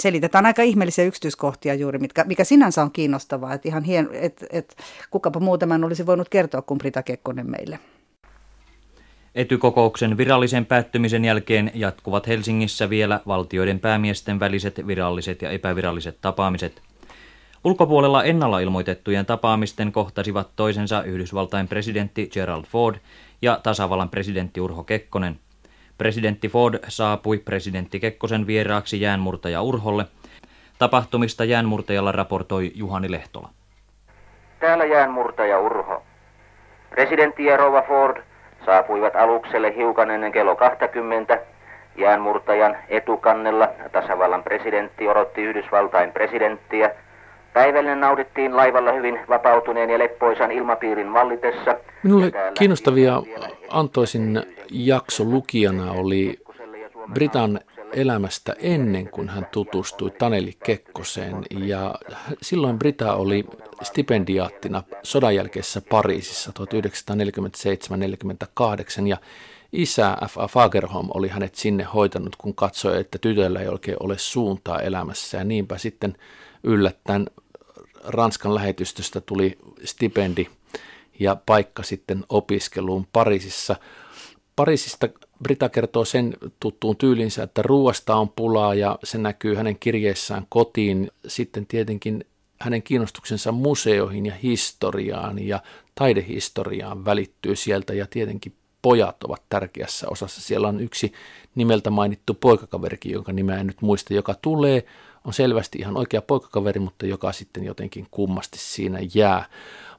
selitetään 0.00 0.46
aika 0.46 0.62
ihmeellisiä 0.62 1.04
yksityiskohtia 1.04 1.74
juuri, 1.74 1.98
mitkä, 1.98 2.24
mikä 2.24 2.44
sinänsä 2.44 2.82
on 2.82 2.90
kiinnostavaa. 2.90 3.54
Että 3.54 3.68
ihan 3.68 3.84
hien, 3.84 4.08
et, 4.12 4.46
et, 4.50 4.76
kukapa 5.10 5.40
muu 5.40 5.58
tämän 5.58 5.84
olisi 5.84 6.06
voinut 6.06 6.28
kertoa 6.28 6.62
kuin 6.62 6.78
Brita 6.78 7.02
Kekkonen 7.02 7.50
meille. 7.50 7.78
Etykokouksen 9.34 10.16
virallisen 10.16 10.66
päättymisen 10.66 11.24
jälkeen 11.24 11.70
jatkuvat 11.74 12.26
Helsingissä 12.26 12.90
vielä 12.90 13.20
valtioiden 13.26 13.80
päämiesten 13.80 14.40
väliset 14.40 14.86
viralliset 14.86 15.42
ja 15.42 15.50
epäviralliset 15.50 16.18
tapaamiset. 16.20 16.82
Ulkopuolella 17.66 18.24
ennalla 18.24 18.60
ilmoitettujen 18.60 19.26
tapaamisten 19.26 19.92
kohtasivat 19.92 20.48
toisensa 20.56 21.02
Yhdysvaltain 21.02 21.68
presidentti 21.68 22.28
Gerald 22.32 22.64
Ford 22.64 22.96
ja 23.42 23.60
tasavallan 23.62 24.08
presidentti 24.08 24.60
Urho 24.60 24.84
Kekkonen– 24.84 25.38
Presidentti 25.98 26.48
Ford 26.48 26.74
saapui 26.88 27.38
presidentti 27.38 28.00
Kekkosen 28.00 28.46
vieraaksi 28.46 29.00
jäänmurtaja 29.00 29.62
Urholle. 29.62 30.04
Tapahtumista 30.78 31.44
jäänmurtajalla 31.44 32.12
raportoi 32.12 32.72
Juhani 32.74 33.10
Lehtola. 33.10 33.48
Täällä 34.60 34.84
jäänmurtaja 34.84 35.58
Urho. 35.58 36.02
Presidentti 36.90 37.44
ja 37.44 37.56
Rova 37.56 37.82
Ford 37.82 38.22
saapuivat 38.66 39.16
alukselle 39.16 39.76
hiukan 39.76 40.10
ennen 40.10 40.32
kello 40.32 40.56
20. 40.56 41.38
Jäänmurtajan 41.96 42.76
etukannella 42.88 43.68
tasavallan 43.92 44.42
presidentti 44.42 45.08
odotti 45.08 45.42
Yhdysvaltain 45.42 46.12
presidenttiä. 46.12 46.90
Päivällinen 47.56 48.00
naudittiin 48.00 48.56
laivalla 48.56 48.92
hyvin 48.92 49.20
vapautuneen 49.28 49.90
ja 49.90 49.98
leppoisan 49.98 50.52
ilmapiirin 50.52 51.12
vallitessa. 51.12 51.76
Minulle 52.02 52.32
kiinnostavia 52.58 53.22
antoisin 53.70 54.42
jakso 54.70 55.24
lukijana 55.24 55.92
oli 55.92 56.38
Britan 57.12 57.60
elämästä 57.92 58.54
ennen 58.58 59.08
kuin 59.08 59.28
hän 59.28 59.46
tutustui 59.50 60.10
Taneli 60.10 60.52
Kekkoseen 60.64 61.36
ja 61.50 61.94
silloin 62.42 62.78
Brita 62.78 63.14
oli 63.14 63.44
stipendiaattina 63.82 64.82
sodan 65.02 65.34
jälkeisessä 65.34 65.82
Pariisissa 65.90 66.52
1947-48 69.02 69.06
ja 69.06 69.16
isä 69.72 70.16
F.A. 70.28 70.48
Fagerholm 70.48 71.08
oli 71.14 71.28
hänet 71.28 71.54
sinne 71.54 71.84
hoitanut, 71.84 72.36
kun 72.36 72.54
katsoi, 72.54 73.00
että 73.00 73.18
tytöllä 73.18 73.60
ei 73.60 73.68
oikein 73.68 73.96
ole 74.00 74.18
suuntaa 74.18 74.80
elämässä 74.80 75.38
ja 75.38 75.44
niinpä 75.44 75.78
sitten 75.78 76.16
yllättäen 76.64 77.26
Ranskan 78.06 78.54
lähetystöstä 78.54 79.20
tuli 79.20 79.58
stipendi 79.84 80.46
ja 81.18 81.36
paikka 81.46 81.82
sitten 81.82 82.24
opiskeluun 82.28 83.06
Pariisissa. 83.12 83.76
Pariisista 84.56 85.08
Brita 85.42 85.68
kertoo 85.68 86.04
sen 86.04 86.36
tuttuun 86.60 86.96
tyylinsä, 86.96 87.42
että 87.42 87.62
ruoasta 87.62 88.16
on 88.16 88.28
pulaa 88.28 88.74
ja 88.74 88.98
se 89.04 89.18
näkyy 89.18 89.54
hänen 89.54 89.78
kirjeissään 89.78 90.46
kotiin. 90.48 91.10
Sitten 91.26 91.66
tietenkin 91.66 92.24
hänen 92.60 92.82
kiinnostuksensa 92.82 93.52
museoihin 93.52 94.26
ja 94.26 94.34
historiaan 94.42 95.38
ja 95.38 95.62
taidehistoriaan 95.94 97.04
välittyy 97.04 97.56
sieltä 97.56 97.94
ja 97.94 98.06
tietenkin 98.10 98.52
pojat 98.82 99.24
ovat 99.24 99.42
tärkeässä 99.48 100.06
osassa. 100.10 100.40
Siellä 100.40 100.68
on 100.68 100.80
yksi 100.80 101.12
nimeltä 101.54 101.90
mainittu 101.90 102.34
poikakaverikin, 102.34 103.12
jonka 103.12 103.32
nimeä 103.32 103.56
en 103.56 103.66
nyt 103.66 103.82
muista, 103.82 104.14
joka 104.14 104.34
tulee, 104.34 104.84
on 105.26 105.32
selvästi 105.32 105.78
ihan 105.78 105.96
oikea 105.96 106.22
poikakaveri, 106.22 106.80
mutta 106.80 107.06
joka 107.06 107.32
sitten 107.32 107.64
jotenkin 107.64 108.06
kummasti 108.10 108.58
siinä 108.58 108.98
jää. 109.14 109.44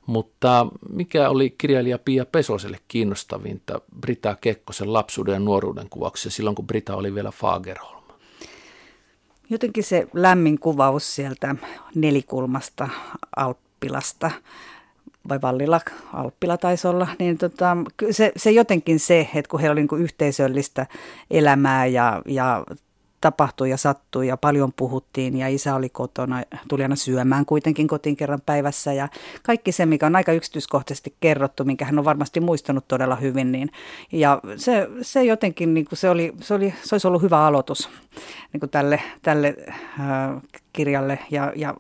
Mutta 0.06 0.68
mikä 0.90 1.30
oli 1.30 1.56
kirjailija 1.58 1.98
Pia 1.98 2.26
Pesoselle 2.26 2.80
kiinnostavinta 2.88 3.82
Brita 4.00 4.36
Kekkosen 4.42 4.94
lapsuuden 4.94 5.34
ja 5.34 5.40
nuoruuden 5.40 5.90
kuvauksessa 5.90 6.30
silloin, 6.30 6.56
kun 6.56 6.68
Brita 6.68 6.96
oli 6.96 7.16
vielä 7.16 7.32
Fagerholm? 7.32 8.04
Jotenkin 9.50 9.84
se 9.84 10.08
lämmin 10.14 10.60
kuvaus 10.60 11.16
sieltä 11.16 11.56
nelikulmasta 11.96 12.90
Alppilasta, 13.36 14.32
vai 15.30 15.42
Vallilla, 15.42 15.82
Alppila 16.14 16.58
taisi 16.58 16.88
olla, 16.88 17.08
niin 17.20 17.38
tota, 17.38 17.78
se, 18.12 18.32
se 18.36 18.52
jotenkin 18.52 19.00
se, 19.00 19.30
että 19.36 19.50
kun 19.50 19.60
heillä 19.60 19.74
oli 19.74 19.88
niin 19.92 20.02
yhteisöllistä 20.02 20.86
elämää 21.32 21.86
ja, 21.86 22.22
ja 22.26 22.64
tapahtui 23.22 23.70
ja 23.70 23.78
sattui 23.78 24.28
ja 24.28 24.38
paljon 24.38 24.74
puhuttiin 24.74 25.38
ja 25.38 25.48
isä 25.48 25.76
oli 25.76 25.90
kotona, 25.90 26.44
tuli 26.68 26.84
aina 26.84 26.96
syömään 26.96 27.46
kuitenkin 27.46 27.88
kotiin 27.88 28.16
kerran 28.16 28.42
päivässä 28.46 28.94
ja 28.94 29.08
kaikki 29.44 29.72
se, 29.72 29.86
mikä 29.86 30.06
on 30.06 30.16
aika 30.16 30.32
yksityiskohtaisesti 30.32 31.16
kerrottu, 31.20 31.64
minkä 31.64 31.86
hän 31.86 32.00
on 32.00 32.06
varmasti 32.06 32.40
muistanut 32.40 32.88
todella 32.88 33.16
hyvin, 33.16 33.52
niin 33.52 33.70
ja 34.12 34.42
se, 34.56 34.88
se 35.02 35.24
jotenkin, 35.24 35.74
niin 35.74 35.86
kuin 35.86 36.00
se, 36.00 36.10
oli, 36.10 36.34
se, 36.42 36.54
oli, 36.54 36.74
se 36.84 36.96
olisi 36.96 37.08
ollut 37.08 37.22
hyvä 37.22 37.46
aloitus 37.46 37.90
niin 38.54 38.60
kuin 38.60 38.70
tälle, 38.70 39.02
tälle 39.22 39.56
äh, 39.70 40.42
kirjalle 40.74 41.20
ja, 41.32 41.54
ja 41.56 41.76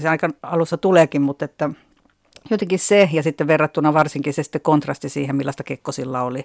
se 0.00 0.08
aika 0.08 0.28
alussa 0.42 0.76
tuleekin, 0.76 1.22
mutta 1.22 1.44
että 1.44 1.70
jotenkin 2.50 2.78
se, 2.78 3.08
ja 3.12 3.22
sitten 3.22 3.46
verrattuna 3.46 3.94
varsinkin 3.94 4.34
se 4.34 4.42
sitten 4.42 4.60
kontrasti 4.60 5.08
siihen, 5.08 5.36
millaista 5.36 5.64
Kekkosilla 5.64 6.22
oli, 6.22 6.44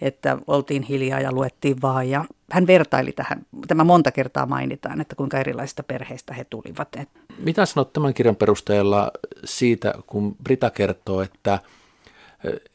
että 0.00 0.38
oltiin 0.46 0.82
hiljaa 0.82 1.20
ja 1.20 1.32
luettiin 1.32 1.82
vaan, 1.82 2.10
ja 2.10 2.24
hän 2.50 2.66
vertaili 2.66 3.12
tähän, 3.12 3.46
tämä 3.66 3.84
monta 3.84 4.12
kertaa 4.12 4.46
mainitaan, 4.46 5.00
että 5.00 5.14
kuinka 5.14 5.38
erilaisista 5.38 5.82
perheistä 5.82 6.34
he 6.34 6.44
tulivat. 6.44 6.96
Mitä 7.38 7.66
sanot 7.66 7.92
tämän 7.92 8.14
kirjan 8.14 8.36
perusteella 8.36 9.10
siitä, 9.44 9.94
kun 10.06 10.36
Brita 10.44 10.70
kertoo, 10.70 11.22
että 11.22 11.58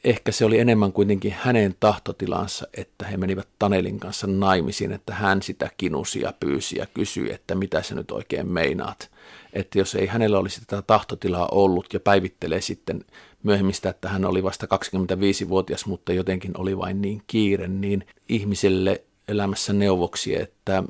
ehkä 0.03 0.31
se 0.31 0.45
oli 0.45 0.59
enemmän 0.59 0.93
kuitenkin 0.93 1.35
hänen 1.39 1.75
tahtotilansa, 1.79 2.67
että 2.77 3.05
he 3.05 3.17
menivät 3.17 3.47
Tanelin 3.59 3.99
kanssa 3.99 4.27
naimisiin, 4.27 4.91
että 4.91 5.13
hän 5.13 5.41
sitä 5.41 5.69
kinusi 5.77 6.21
ja 6.21 6.33
pyysi 6.39 6.77
ja 6.77 6.85
kysyi, 6.93 7.33
että 7.33 7.55
mitä 7.55 7.81
sä 7.81 7.95
nyt 7.95 8.11
oikein 8.11 8.47
meinaat. 8.47 9.09
Että 9.57 9.79
jos 9.79 9.95
ei 9.95 10.05
hänellä 10.05 10.39
olisi 10.39 10.61
tätä 10.61 10.81
tahtotilaa 10.81 11.47
ollut 11.51 11.93
ja 11.93 11.99
päivittelee 11.99 12.61
sitten 12.61 13.05
myöhemmistä, 13.43 13.89
että 13.89 14.09
hän 14.09 14.25
oli 14.25 14.43
vasta 14.43 14.67
25-vuotias, 14.75 15.85
mutta 15.85 16.13
jotenkin 16.13 16.51
oli 16.57 16.77
vain 16.77 17.01
niin 17.01 17.21
kiire, 17.27 17.67
niin 17.67 18.07
ihmiselle 18.29 19.03
elämässä 19.27 19.73
neuvoksi, 19.73 20.41
että 20.41 20.83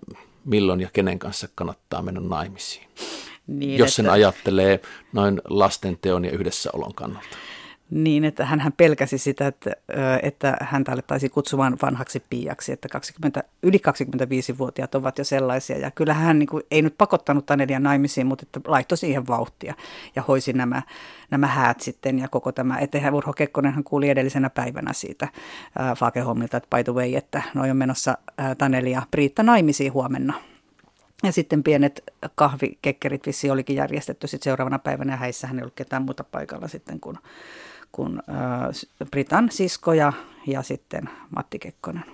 milloin 0.45 0.82
ja 0.82 0.89
kenen 0.93 1.19
kanssa 1.19 1.47
kannattaa 1.56 2.01
mennä 2.01 2.21
naimisiin. 2.21 2.88
Niin, 3.47 3.80
jos 3.80 3.95
sen 3.95 4.06
että... 4.06 4.13
ajattelee 4.13 4.80
noin 5.13 5.41
lastenteon 5.49 6.25
ja 6.25 6.32
yhdessäolon 6.32 6.93
kannalta. 6.93 7.38
Niin, 7.89 8.23
että 8.26 8.45
hän 8.45 8.73
pelkäsi 8.78 9.17
sitä, 9.17 9.47
että, 9.47 9.71
että 10.23 10.58
häntä 10.62 10.91
alettaisiin 10.91 11.32
kutsumaan 11.32 11.78
vanhaksi 11.82 12.23
piiaksi, 12.30 12.71
että 12.71 12.89
20, 12.89 13.43
yli 13.63 13.78
25-vuotiaat 13.78 14.95
ovat 14.95 15.17
jo 15.17 15.23
sellaisia. 15.23 15.78
Ja 15.78 15.91
kyllä 15.91 16.13
hän 16.13 16.39
niin 16.39 16.47
kuin, 16.47 16.63
ei 16.71 16.82
nyt 16.82 16.95
pakottanut 16.97 17.45
Tanelia 17.45 17.80
naimisiin, 17.80 18.28
mutta 18.28 18.45
että 18.45 18.71
laittoi 18.71 18.97
siihen 18.97 19.28
vauhtia 19.28 19.73
ja 20.15 20.21
hoisi 20.28 20.54
nämä, 20.54 20.82
nämä 21.32 21.47
häät 21.47 21.82
sitten 21.82 22.19
ja 22.19 22.28
koko 22.28 22.52
tämä. 22.52 22.78
Että 22.80 23.12
Urho 23.13 23.34
Kekkonenhan 23.34 23.84
kuuli 23.84 24.10
edellisenä 24.10 24.50
päivänä 24.50 24.93
siitä 24.93 25.28
Fakeholmilta, 25.97 26.58
että 26.58 26.78
by 26.78 26.84
the 26.84 26.93
way, 26.93 27.15
että 27.15 27.41
noin 27.54 27.71
on 27.71 27.78
menossa 27.78 28.17
Tanelia 28.58 29.02
Priitta 29.12 29.43
naimisiin 29.43 29.93
huomenna. 29.93 30.34
Ja 31.23 31.32
sitten 31.32 31.63
pienet 31.63 32.04
kahvikekkerit 32.36 33.26
vissi 33.26 33.50
olikin 33.50 33.76
järjestetty 33.76 34.28
sitten 34.28 34.43
seuraavana 34.43 34.80
päivänä 34.80 35.13
ja 35.13 35.17
häissähän 35.17 35.58
ei 35.58 35.63
ollut 35.63 35.76
ketään 35.76 36.04
muuta 36.04 36.23
paikalla 36.23 36.67
sitten 36.67 37.00
kuin 37.00 37.17
kuin 37.91 38.21
Britan 39.12 39.52
siskoja 39.52 40.13
ja 40.47 40.62
sitten 40.63 41.10
Matti 41.36 41.60
Kekkonen. 41.60 42.06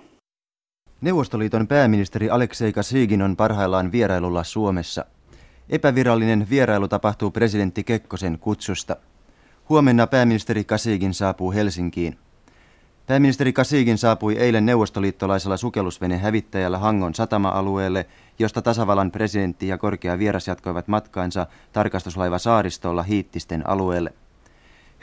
Neuvostoliiton 1.02 1.68
pääministeri 1.68 2.30
Aleksei 2.30 2.74
Kasygin 2.74 3.22
on 3.22 3.36
parhaillaan 3.36 3.92
vierailulla 3.92 4.44
Suomessa. 4.44 5.06
Epävirallinen 5.70 6.48
vierailu 6.50 6.88
tapahtuu 6.88 7.32
presidentti 7.32 7.84
Kekkosen 7.84 8.40
kutsusta. 8.40 8.96
Huomenna 9.70 10.08
pääministeri 10.08 10.64
Kasigin 10.64 11.14
saapuu 11.14 11.52
Helsinkiin. 11.52 12.18
Pääministeri 13.08 13.54
Kasigin 13.54 13.98
saapui 13.98 14.38
eilen 14.38 14.66
neuvostoliittolaisella 14.66 15.58
sukellusvene 15.58 16.18
hävittäjällä 16.18 16.78
Hangon 16.78 17.16
satama-alueelle, 17.16 18.06
josta 18.40 18.62
tasavallan 18.62 19.12
presidentti 19.12 19.68
ja 19.68 19.78
korkea 19.78 20.20
vieras 20.20 20.48
jatkoivat 20.48 20.88
matkaansa 20.88 21.48
tarkastuslaiva 21.74 22.38
saaristolla 22.38 23.04
Hiittisten 23.04 23.70
alueelle. 23.70 24.14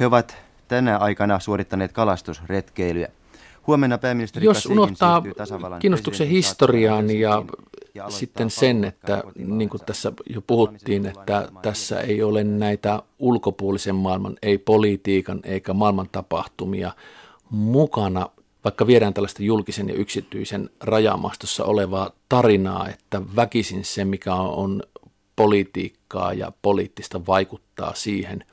He 0.01 0.07
ovat 0.07 0.37
tänä 0.71 0.99
aikana 0.99 1.41
suorittaneet 1.41 1.93
kalastusretkeilyä. 1.93 3.09
Huomenna 3.67 3.99
pääministeri 3.99 4.47
Jos 4.47 4.67
unohtaa 4.67 5.23
kiinnostuksen 5.79 6.29
historiaan 6.29 7.11
ja, 7.11 7.43
ja 7.95 8.11
sitten 8.11 8.51
sen, 8.51 8.85
että 8.85 9.23
niin 9.37 9.69
kuin 9.69 9.81
tässä 9.87 10.13
jo 10.27 10.41
puhuttiin, 10.41 11.07
että 11.07 11.49
tässä 11.63 12.01
ei 12.01 12.23
ole 12.23 12.45
näitä 12.45 13.03
ulkopuolisen 13.19 13.95
maailman, 13.95 14.37
ei 14.43 14.59
politiikan 14.59 15.41
eikä 15.45 15.73
maailman 15.73 16.09
tapahtumia 16.13 16.93
mukana, 17.51 18.27
vaikka 18.65 18.87
viedään 18.87 19.15
tällaista 19.15 19.43
julkisen 19.43 19.89
ja 19.89 19.95
yksityisen 19.95 20.71
rajamastossa 20.81 21.65
olevaa 21.65 22.11
tarinaa, 22.29 22.89
että 22.89 23.23
väkisin 23.37 23.85
se, 23.85 24.05
mikä 24.05 24.35
on 24.35 24.83
politiikkaa 25.37 26.33
ja 26.33 26.53
poliittista 26.63 27.27
vaikuttaa 27.27 27.95
siihen, 27.95 28.45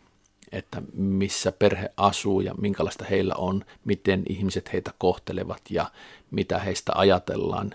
että 0.51 0.81
missä 0.93 1.51
perhe 1.51 1.89
asuu 1.97 2.41
ja 2.41 2.53
minkälaista 2.53 3.05
heillä 3.09 3.33
on, 3.37 3.65
miten 3.85 4.23
ihmiset 4.29 4.73
heitä 4.73 4.91
kohtelevat 4.97 5.61
ja 5.69 5.91
mitä 6.31 6.59
heistä 6.59 6.91
ajatellaan, 6.95 7.71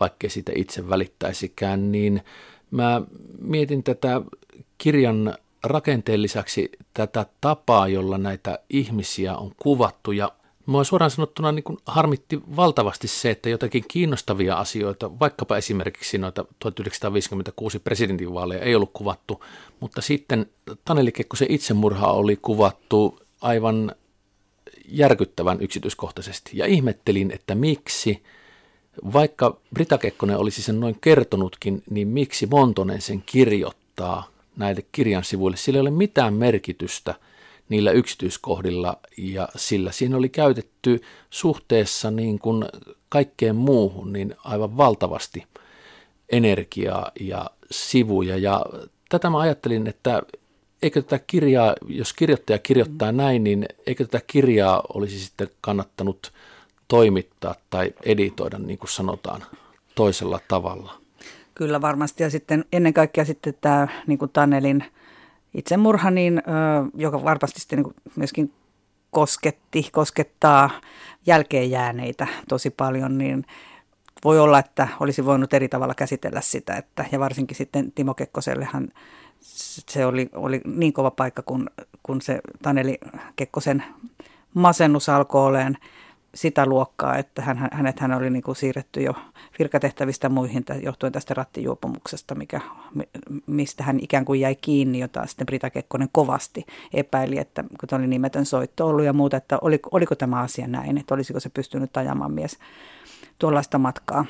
vaikkei 0.00 0.30
siitä 0.30 0.52
itse 0.54 0.88
välittäisikään, 0.88 1.92
niin 1.92 2.22
mä 2.70 3.02
mietin 3.40 3.82
tätä 3.82 4.20
kirjan 4.78 5.34
rakenteen 5.64 6.22
lisäksi 6.22 6.70
tätä 6.94 7.26
tapaa, 7.40 7.88
jolla 7.88 8.18
näitä 8.18 8.58
ihmisiä 8.70 9.36
on 9.36 9.52
kuvattu 9.62 10.12
ja 10.12 10.32
Mua 10.66 10.84
suoraan 10.84 11.10
sanottuna 11.10 11.52
niin 11.52 11.62
kuin 11.62 11.78
harmitti 11.86 12.40
valtavasti 12.56 13.08
se, 13.08 13.30
että 13.30 13.48
jotakin 13.48 13.84
kiinnostavia 13.88 14.56
asioita, 14.56 15.18
vaikkapa 15.20 15.56
esimerkiksi 15.56 16.18
noita 16.18 16.44
1956 16.58 17.78
presidentinvaaleja 17.78 18.62
ei 18.62 18.74
ollut 18.74 18.90
kuvattu, 18.92 19.44
mutta 19.80 20.00
sitten 20.00 20.46
Taneli 20.84 21.12
Kekkosen 21.12 21.50
itsemurha 21.50 22.12
oli 22.12 22.36
kuvattu 22.36 23.18
aivan 23.40 23.92
järkyttävän 24.88 25.60
yksityiskohtaisesti. 25.60 26.50
Ja 26.54 26.66
ihmettelin, 26.66 27.30
että 27.30 27.54
miksi, 27.54 28.22
vaikka 29.12 29.56
Brita 29.74 29.98
Kekkonen 29.98 30.38
olisi 30.38 30.62
sen 30.62 30.80
noin 30.80 30.98
kertonutkin, 31.00 31.82
niin 31.90 32.08
miksi 32.08 32.46
Montonen 32.46 33.00
sen 33.00 33.22
kirjoittaa 33.26 34.28
näille 34.56 34.84
kirjan 34.92 35.24
sivuille. 35.24 35.56
Sillä 35.56 35.76
ei 35.76 35.80
ole 35.80 35.90
mitään 35.90 36.34
merkitystä– 36.34 37.14
niillä 37.72 37.90
yksityiskohdilla 37.90 38.98
ja 39.16 39.48
sillä 39.56 39.92
siinä 39.92 40.16
oli 40.16 40.28
käytetty 40.28 41.00
suhteessa 41.30 42.10
niin 42.10 42.38
kuin 42.38 42.64
kaikkeen 43.08 43.56
muuhun 43.56 44.12
niin 44.12 44.34
aivan 44.44 44.76
valtavasti 44.76 45.44
energiaa 46.32 47.10
ja 47.20 47.50
sivuja. 47.70 48.36
Ja 48.36 48.66
tätä 49.08 49.30
mä 49.30 49.40
ajattelin, 49.40 49.86
että 49.86 50.22
eikö 50.82 51.02
tätä 51.02 51.24
kirjaa, 51.26 51.74
jos 51.88 52.12
kirjoittaja 52.12 52.58
kirjoittaa 52.58 53.12
näin, 53.12 53.44
niin 53.44 53.66
eikö 53.86 54.04
tätä 54.04 54.24
kirjaa 54.26 54.82
olisi 54.94 55.18
sitten 55.18 55.48
kannattanut 55.60 56.32
toimittaa 56.88 57.54
tai 57.70 57.94
editoida, 58.04 58.58
niin 58.58 58.78
kuin 58.78 58.90
sanotaan, 58.90 59.42
toisella 59.94 60.40
tavalla? 60.48 60.94
Kyllä 61.54 61.80
varmasti. 61.80 62.22
Ja 62.22 62.30
sitten 62.30 62.64
ennen 62.72 62.94
kaikkea 62.94 63.24
sitten 63.24 63.54
tämä 63.60 63.88
niin 64.06 64.18
kuin 64.18 64.30
Tanelin– 64.30 64.84
itsemurha, 65.54 66.10
niin, 66.10 66.42
joka 66.94 67.24
varmasti 67.24 67.60
sitten 67.60 67.82
niin 67.82 67.94
myöskin 68.16 68.52
kosketti, 69.10 69.88
koskettaa 69.92 70.70
jälkeenjääneitä 71.26 72.26
tosi 72.48 72.70
paljon, 72.70 73.18
niin 73.18 73.44
voi 74.24 74.40
olla, 74.40 74.58
että 74.58 74.88
olisi 75.00 75.24
voinut 75.24 75.54
eri 75.54 75.68
tavalla 75.68 75.94
käsitellä 75.94 76.40
sitä, 76.40 76.76
että, 76.76 77.04
ja 77.12 77.20
varsinkin 77.20 77.56
sitten 77.56 77.92
Timo 77.92 78.14
Kekkosellehan 78.14 78.88
se 79.90 80.06
oli, 80.06 80.28
oli 80.34 80.60
niin 80.64 80.92
kova 80.92 81.10
paikka, 81.10 81.42
kun, 81.42 81.70
kun 82.02 82.20
se 82.20 82.40
Taneli 82.62 82.98
Kekkosen 83.36 83.84
masennus 84.54 85.08
alkoi 85.08 85.46
olemaan 85.46 85.76
sitä 86.34 86.66
luokkaa, 86.66 87.18
että 87.18 87.42
hän, 87.42 87.68
hänet 87.72 88.00
hän 88.00 88.12
oli 88.12 88.30
niin 88.30 88.42
kuin 88.42 88.56
siirretty 88.56 89.00
jo 89.02 89.14
virkatehtävistä 89.58 90.28
muihin 90.28 90.64
johtuen 90.82 91.12
tästä 91.12 91.34
rattijuopumuksesta, 91.34 92.34
mikä, 92.34 92.60
mistä 93.46 93.84
hän 93.84 94.00
ikään 94.00 94.24
kuin 94.24 94.40
jäi 94.40 94.54
kiinni, 94.54 94.98
jota 94.98 95.26
sitten 95.26 95.46
Brita 95.46 95.70
Kekkonen 95.70 96.08
kovasti 96.12 96.66
epäili, 96.92 97.38
että 97.38 97.64
kun 97.80 97.98
oli 97.98 98.06
nimetön 98.06 98.46
soitto 98.46 98.86
ollut 98.86 99.04
ja 99.04 99.12
muuta, 99.12 99.36
että 99.36 99.58
oliko, 99.60 99.88
oliko 99.92 100.14
tämä 100.14 100.40
asia 100.40 100.66
näin, 100.66 100.98
että 100.98 101.14
olisiko 101.14 101.40
se 101.40 101.48
pystynyt 101.48 101.96
ajamaan 101.96 102.32
mies 102.32 102.58
tuollaista 103.38 103.78
matkaa 103.78 104.24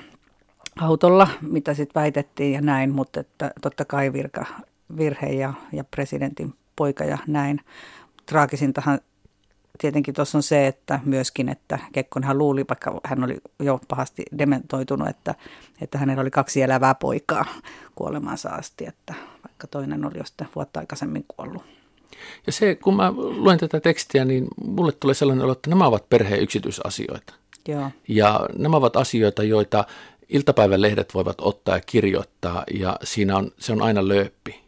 autolla, 0.80 1.28
mitä 1.40 1.74
sitten 1.74 2.00
väitettiin 2.00 2.52
ja 2.52 2.60
näin, 2.60 2.94
mutta 2.94 3.20
että 3.20 3.50
totta 3.60 3.84
kai 3.84 4.12
virka, 4.12 4.46
virhe 4.96 5.26
ja, 5.26 5.54
ja 5.72 5.84
presidentin 5.84 6.54
poika 6.76 7.04
ja 7.04 7.18
näin. 7.26 7.60
Traagisintahan 8.26 8.98
tietenkin 9.78 10.14
tuossa 10.14 10.38
on 10.38 10.42
se, 10.42 10.66
että 10.66 11.00
myöskin, 11.04 11.48
että 11.48 11.78
Kekkonenhan 11.92 12.38
luuli, 12.38 12.64
vaikka 12.68 13.00
hän 13.04 13.24
oli 13.24 13.38
jo 13.60 13.80
pahasti 13.88 14.22
dementoitunut, 14.38 15.08
että, 15.08 15.34
että 15.80 15.98
hänellä 15.98 16.20
oli 16.20 16.30
kaksi 16.30 16.62
elävää 16.62 16.94
poikaa 16.94 17.44
kuolemansa 17.94 18.48
asti, 18.48 18.86
että 18.86 19.14
vaikka 19.48 19.66
toinen 19.66 20.04
oli 20.04 20.18
jo 20.18 20.24
sitten 20.24 20.48
vuotta 20.54 20.80
aikaisemmin 20.80 21.24
kuollut. 21.28 21.62
Ja 22.46 22.52
se, 22.52 22.74
kun 22.74 22.96
mä 22.96 23.12
luen 23.12 23.58
tätä 23.58 23.80
tekstiä, 23.80 24.24
niin 24.24 24.48
mulle 24.64 24.92
tulee 24.92 25.14
sellainen 25.14 25.44
olo, 25.44 25.52
että 25.52 25.70
nämä 25.70 25.86
ovat 25.86 26.08
perheen 26.08 26.42
yksityisasioita. 26.42 27.34
Joo. 27.68 27.90
Ja 28.08 28.48
nämä 28.58 28.76
ovat 28.76 28.96
asioita, 28.96 29.42
joita 29.42 29.84
iltapäivän 30.28 30.82
lehdet 30.82 31.14
voivat 31.14 31.40
ottaa 31.40 31.76
ja 31.76 31.82
kirjoittaa, 31.86 32.64
ja 32.80 32.96
siinä 33.04 33.36
on, 33.36 33.50
se 33.58 33.72
on 33.72 33.82
aina 33.82 34.08
lööppi 34.08 34.61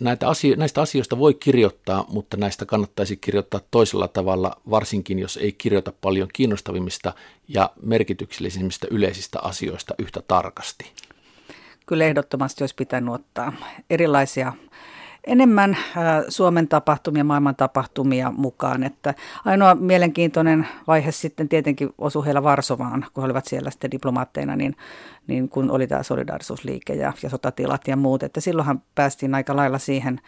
näitä 0.00 0.28
asio- 0.28 0.56
näistä 0.56 0.80
asioista 0.80 1.18
voi 1.18 1.34
kirjoittaa, 1.34 2.04
mutta 2.08 2.36
näistä 2.36 2.66
kannattaisi 2.66 3.16
kirjoittaa 3.16 3.60
toisella 3.70 4.08
tavalla, 4.08 4.60
varsinkin 4.70 5.18
jos 5.18 5.36
ei 5.36 5.52
kirjoita 5.52 5.92
paljon 6.00 6.28
kiinnostavimmista 6.32 7.12
ja 7.48 7.70
merkityksellisimmistä 7.82 8.86
yleisistä 8.90 9.38
asioista 9.42 9.94
yhtä 9.98 10.22
tarkasti. 10.28 10.92
Kyllä 11.86 12.04
ehdottomasti 12.04 12.62
olisi 12.62 12.74
pitänyt 12.74 13.14
ottaa 13.14 13.52
erilaisia 13.90 14.52
enemmän 15.26 15.70
äh, 15.74 16.24
Suomen 16.28 16.68
tapahtumia, 16.68 17.24
maailman 17.24 17.56
tapahtumia 17.56 18.32
mukaan. 18.36 18.82
Että 18.82 19.14
ainoa 19.44 19.74
mielenkiintoinen 19.74 20.68
vaihe 20.86 21.12
sitten 21.12 21.48
tietenkin 21.48 21.90
osui 21.98 22.24
heillä 22.24 22.42
Varsovaan, 22.42 23.06
kun 23.14 23.22
he 23.22 23.26
olivat 23.26 23.44
siellä 23.44 23.70
sitten 23.70 23.90
diplomaatteina, 23.90 24.56
niin, 24.56 24.76
niin 25.26 25.48
kun 25.48 25.70
oli 25.70 25.86
tämä 25.86 26.02
solidaarisuusliike 26.02 26.94
ja, 26.94 27.12
ja 27.22 27.30
sotatilat 27.30 27.88
ja 27.88 27.96
muut. 27.96 28.22
Että 28.22 28.40
silloinhan 28.40 28.82
päästiin 28.94 29.34
aika 29.34 29.56
lailla 29.56 29.78
siihen 29.78 30.20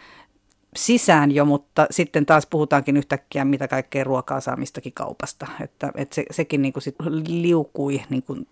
sisään 0.75 1.31
jo, 1.31 1.45
mutta 1.45 1.87
sitten 1.91 2.25
taas 2.25 2.47
puhutaankin 2.49 2.97
yhtäkkiä 2.97 3.45
mitä 3.45 3.67
kaikkea 3.67 4.03
ruokaa 4.03 4.39
saamistakin 4.39 4.93
kaupasta. 4.93 5.47
Että, 5.61 5.91
että 5.95 6.15
se, 6.15 6.25
sekin 6.31 6.61
niin 6.61 6.73
kuin 6.73 6.83
sit 6.83 6.95
liukui 7.27 8.01
niin 8.09 8.23
kuin 8.23 8.47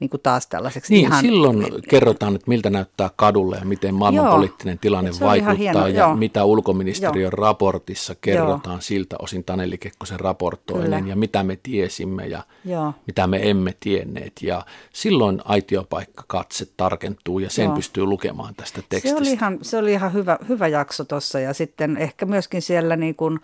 niin 0.00 0.10
kuin 0.10 0.20
taas 0.20 0.46
tällaiseksi 0.46 0.92
niin, 0.92 1.06
ihan... 1.06 1.20
silloin 1.20 1.66
kerrotaan, 1.88 2.34
että 2.34 2.48
miltä 2.48 2.70
näyttää 2.70 3.10
kadulle 3.16 3.56
ja 3.56 3.64
miten 3.64 3.94
maailmanpoliittinen 3.94 4.78
tilanne 4.78 5.10
vaikuttaa 5.20 5.54
hieno, 5.54 5.86
ja 5.86 5.98
joo. 5.98 6.16
mitä 6.16 6.44
ulkoministeriön 6.44 7.22
joo. 7.22 7.30
raportissa 7.30 8.14
kerrotaan 8.20 8.74
joo. 8.74 8.80
siltä 8.80 9.16
osin 9.18 9.44
Taneli 9.44 9.78
Kekkosen 9.78 10.20
raportoinnin 10.20 10.90
Kyllä. 10.90 11.10
ja 11.10 11.16
mitä 11.16 11.42
me 11.42 11.58
tiesimme 11.62 12.26
ja 12.26 12.42
joo. 12.64 12.94
mitä 13.06 13.26
me 13.26 13.50
emme 13.50 13.74
tienneet. 13.80 14.32
Ja 14.42 14.66
silloin 14.92 15.40
aitiopaikka 15.44 16.24
katse 16.26 16.66
tarkentuu 16.76 17.38
ja 17.38 17.50
sen 17.50 17.64
joo. 17.64 17.74
pystyy 17.74 18.04
lukemaan 18.04 18.54
tästä 18.54 18.82
tekstistä. 18.88 19.18
Se 19.18 19.22
oli 19.22 19.32
ihan, 19.32 19.58
se 19.62 19.78
oli 19.78 19.92
ihan 19.92 20.12
hyvä, 20.12 20.38
hyvä 20.48 20.68
jakso 20.68 21.04
tuossa 21.04 21.40
ja 21.40 21.54
sitten 21.54 21.96
ehkä 21.96 22.26
myöskin 22.26 22.62
siellä 22.62 22.96
niin 22.96 23.14
kuin 23.14 23.40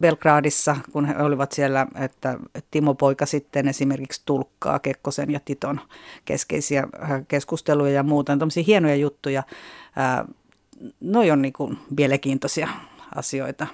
Belgradissa, 0.00 0.76
kun 0.92 1.04
he 1.04 1.22
olivat 1.22 1.52
siellä, 1.52 1.86
että 1.94 2.38
Timo 2.70 2.94
Poika 2.94 3.26
sitten 3.26 3.68
esimerkiksi 3.68 4.22
tulkkaa 4.26 4.78
Kekkosen 4.78 5.30
ja 5.30 5.40
Titon 5.44 5.79
keskeisiä 6.24 6.88
äh, 7.02 7.10
keskusteluja 7.28 7.92
ja 7.92 8.02
muuta. 8.02 8.36
Tämmöisiä 8.36 8.64
hienoja 8.66 8.96
juttuja. 8.96 9.42
Äh, 9.98 10.26
noi 11.00 11.30
on 11.30 11.42
niin 11.42 11.52
kuin 11.52 11.78
mielenkiintoisia 11.96 12.68
asioita. 13.14 13.66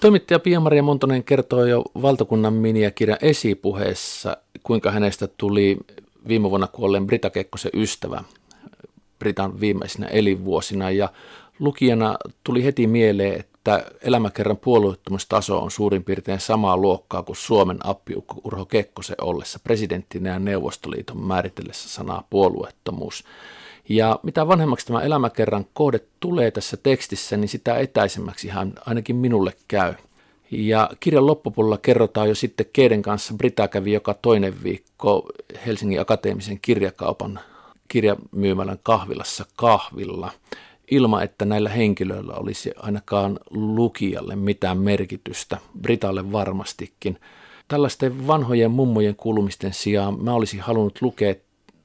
Toimittaja 0.00 0.38
Pia-Maria 0.38 0.82
Montonen 0.82 1.24
kertoo 1.24 1.64
jo 1.64 1.84
valtakunnan 2.02 2.52
miniakirjan 2.52 3.18
esipuheessa, 3.22 4.36
kuinka 4.62 4.90
hänestä 4.90 5.26
tuli 5.26 5.78
viime 6.28 6.50
vuonna 6.50 6.66
kuolleen 6.66 7.06
Brita 7.06 7.30
Kekkosen 7.30 7.70
ystävä 7.74 8.24
Britan 9.18 9.60
viimeisinä 9.60 10.06
elinvuosina. 10.06 10.90
Ja 10.90 11.08
lukijana 11.58 12.16
tuli 12.44 12.64
heti 12.64 12.86
mieleen, 12.86 13.40
että 13.40 13.53
että 13.64 13.90
elämäkerran 14.02 14.56
puolueettomuustaso 14.56 15.58
on 15.58 15.70
suurin 15.70 16.04
piirtein 16.04 16.40
samaa 16.40 16.76
luokkaa 16.76 17.22
kuin 17.22 17.36
Suomen 17.36 17.78
appiukko 17.84 18.40
Urho 18.44 18.64
Kekkosen 18.64 19.16
ollessa 19.20 19.58
presidenttinä 19.58 20.30
ja 20.30 20.38
Neuvostoliiton 20.38 21.18
määritellessä 21.18 21.88
sanaa 21.88 22.26
puolueettomuus. 22.30 23.24
Ja 23.88 24.20
mitä 24.22 24.48
vanhemmaksi 24.48 24.86
tämä 24.86 25.02
elämäkerran 25.02 25.66
kohde 25.74 26.00
tulee 26.20 26.50
tässä 26.50 26.76
tekstissä, 26.76 27.36
niin 27.36 27.48
sitä 27.48 27.78
etäisemmäksi 27.78 28.48
hän 28.48 28.72
ainakin 28.86 29.16
minulle 29.16 29.52
käy. 29.68 29.94
Ja 30.50 30.90
kirjan 31.00 31.26
loppupuolella 31.26 31.78
kerrotaan 31.78 32.28
jo 32.28 32.34
sitten, 32.34 32.66
keiden 32.72 33.02
kanssa 33.02 33.34
Brita 33.34 33.68
kävi 33.68 33.92
joka 33.92 34.14
toinen 34.14 34.62
viikko 34.62 35.26
Helsingin 35.66 36.00
Akateemisen 36.00 36.60
kirjakaupan 36.60 37.40
kirjamyymälän 37.88 38.78
kahvilassa 38.82 39.44
kahvilla, 39.56 40.32
ilman 40.90 41.22
että 41.22 41.44
näillä 41.44 41.68
henkilöillä 41.68 42.34
olisi 42.34 42.72
ainakaan 42.76 43.38
lukijalle 43.50 44.36
mitään 44.36 44.78
merkitystä, 44.78 45.58
Britalle 45.80 46.32
varmastikin. 46.32 47.18
Tällaisten 47.68 48.26
vanhojen 48.26 48.70
mummojen 48.70 49.16
kuulumisten 49.16 49.74
sijaan 49.74 50.24
mä 50.24 50.34
olisin 50.34 50.60
halunnut 50.60 51.02
lukea 51.02 51.34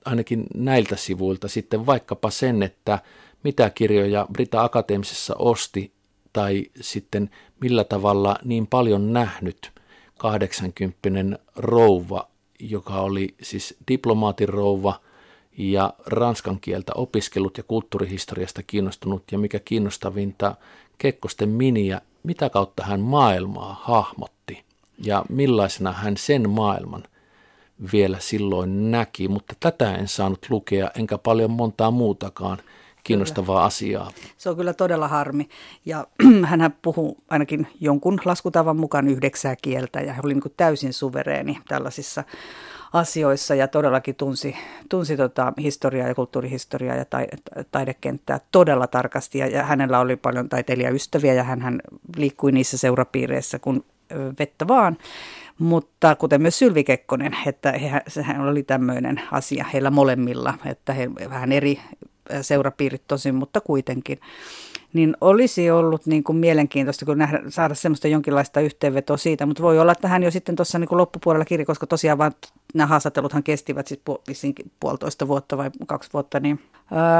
ainakin 0.05 0.45
näiltä 0.55 0.95
sivuilta 0.95 1.47
sitten 1.47 1.85
vaikkapa 1.85 2.29
sen, 2.29 2.63
että 2.63 2.99
mitä 3.43 3.69
kirjoja 3.69 4.27
Brita 4.33 4.63
Akateemisessa 4.63 5.35
osti 5.39 5.93
tai 6.33 6.65
sitten 6.81 7.29
millä 7.61 7.83
tavalla 7.83 8.35
niin 8.43 8.67
paljon 8.67 9.13
nähnyt 9.13 9.71
80 10.17 11.39
rouva, 11.55 12.29
joka 12.59 12.93
oli 12.93 13.35
siis 13.41 13.75
diplomaatin 13.87 14.49
rouva 14.49 14.99
ja 15.59 15.93
ranskan 16.05 16.59
kieltä 16.59 16.91
opiskellut 16.95 17.57
ja 17.57 17.63
kulttuurihistoriasta 17.63 18.63
kiinnostunut 18.63 19.23
ja 19.31 19.39
mikä 19.39 19.59
kiinnostavinta, 19.59 20.55
Kekkosten 20.97 21.49
miniä, 21.49 22.01
mitä 22.23 22.49
kautta 22.49 22.83
hän 22.83 22.99
maailmaa 22.99 23.81
hahmotti 23.83 24.63
ja 25.03 25.25
millaisena 25.29 25.91
hän 25.91 26.17
sen 26.17 26.49
maailman 26.49 27.03
vielä 27.93 28.19
silloin 28.19 28.91
näki, 28.91 29.27
mutta 29.27 29.55
tätä 29.59 29.95
en 29.95 30.07
saanut 30.07 30.45
lukea 30.49 30.91
enkä 30.95 31.17
paljon 31.17 31.51
montaa 31.51 31.91
muutakaan– 31.91 32.57
kiinnostavaa 33.03 33.55
kyllä. 33.55 33.65
asiaa. 33.65 34.11
Se 34.37 34.49
on 34.49 34.55
kyllä 34.55 34.73
todella 34.73 35.07
harmi. 35.07 35.49
Ja 35.85 36.07
hän 36.45 36.75
puhuu 36.81 37.17
ainakin 37.29 37.67
jonkun 37.79 38.19
laskutavan 38.25 38.77
mukaan 38.77 39.07
yhdeksää 39.07 39.55
kieltä 39.61 40.01
ja 40.01 40.13
hän 40.13 40.25
oli 40.25 40.33
niin 40.33 40.53
täysin 40.57 40.93
suvereeni 40.93 41.59
tällaisissa 41.67 42.23
asioissa 42.93 43.55
ja 43.55 43.67
todellakin 43.67 44.15
tunsi, 44.15 44.55
tunsi 44.89 45.17
tota 45.17 45.53
historiaa 45.57 46.07
ja 46.07 46.15
kulttuurihistoriaa 46.15 46.95
ja 46.95 47.05
taidekenttää 47.71 48.39
todella 48.51 48.87
tarkasti. 48.87 49.37
Ja, 49.37 49.47
ja 49.47 49.63
hänellä 49.63 49.99
oli 49.99 50.15
paljon 50.15 50.49
taiteilijaystäviä 50.49 51.33
ja 51.33 51.43
hän, 51.43 51.81
liikkui 52.17 52.51
niissä 52.51 52.77
seurapiireissä 52.77 53.59
kun 53.59 53.85
vettä 54.39 54.67
vaan. 54.67 54.97
Mutta 55.59 56.15
kuten 56.15 56.41
myös 56.41 56.59
Sylvi 56.59 56.83
Kekkonen, 56.83 57.35
että 57.45 57.71
he, 57.71 58.01
sehän 58.07 58.41
oli 58.41 58.63
tämmöinen 58.63 59.21
asia 59.31 59.65
heillä 59.73 59.89
molemmilla, 59.89 60.53
että 60.65 60.93
he 60.93 61.09
vähän 61.29 61.51
eri 61.51 61.79
seurapiirit 62.41 63.03
tosin, 63.07 63.35
mutta 63.35 63.61
kuitenkin, 63.61 64.19
niin 64.93 65.17
olisi 65.21 65.71
ollut 65.71 66.05
niin 66.05 66.23
kuin 66.23 66.37
mielenkiintoista 66.37 67.05
kun 67.05 67.17
nähdä, 67.17 67.41
saada 67.49 67.75
semmoista 67.75 68.07
jonkinlaista 68.07 68.61
yhteenvetoa 68.61 69.17
siitä, 69.17 69.45
mutta 69.45 69.63
voi 69.63 69.79
olla, 69.79 69.91
että 69.91 70.07
hän 70.07 70.23
jo 70.23 70.31
sitten 70.31 70.55
tuossa 70.55 70.79
niin 70.79 70.89
loppupuolella 70.91 71.45
kirja, 71.45 71.65
koska 71.65 71.87
tosiaan 71.87 72.17
vaan 72.17 72.31
nämä 72.73 72.87
haastatteluthan 72.87 73.43
kestivät 73.43 73.87
siis 73.87 74.01
pu- 74.09 74.69
puolitoista 74.79 75.27
vuotta 75.27 75.57
vai 75.57 75.71
kaksi 75.87 76.09
vuotta, 76.13 76.39
niin 76.39 76.59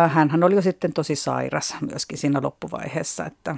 äh, 0.04 0.14
hänhän 0.14 0.44
oli 0.44 0.56
jo 0.56 0.62
sitten 0.62 0.94
tosi 0.94 1.16
sairas 1.16 1.76
myöskin 1.90 2.18
siinä 2.18 2.42
loppuvaiheessa, 2.44 3.26
että 3.26 3.56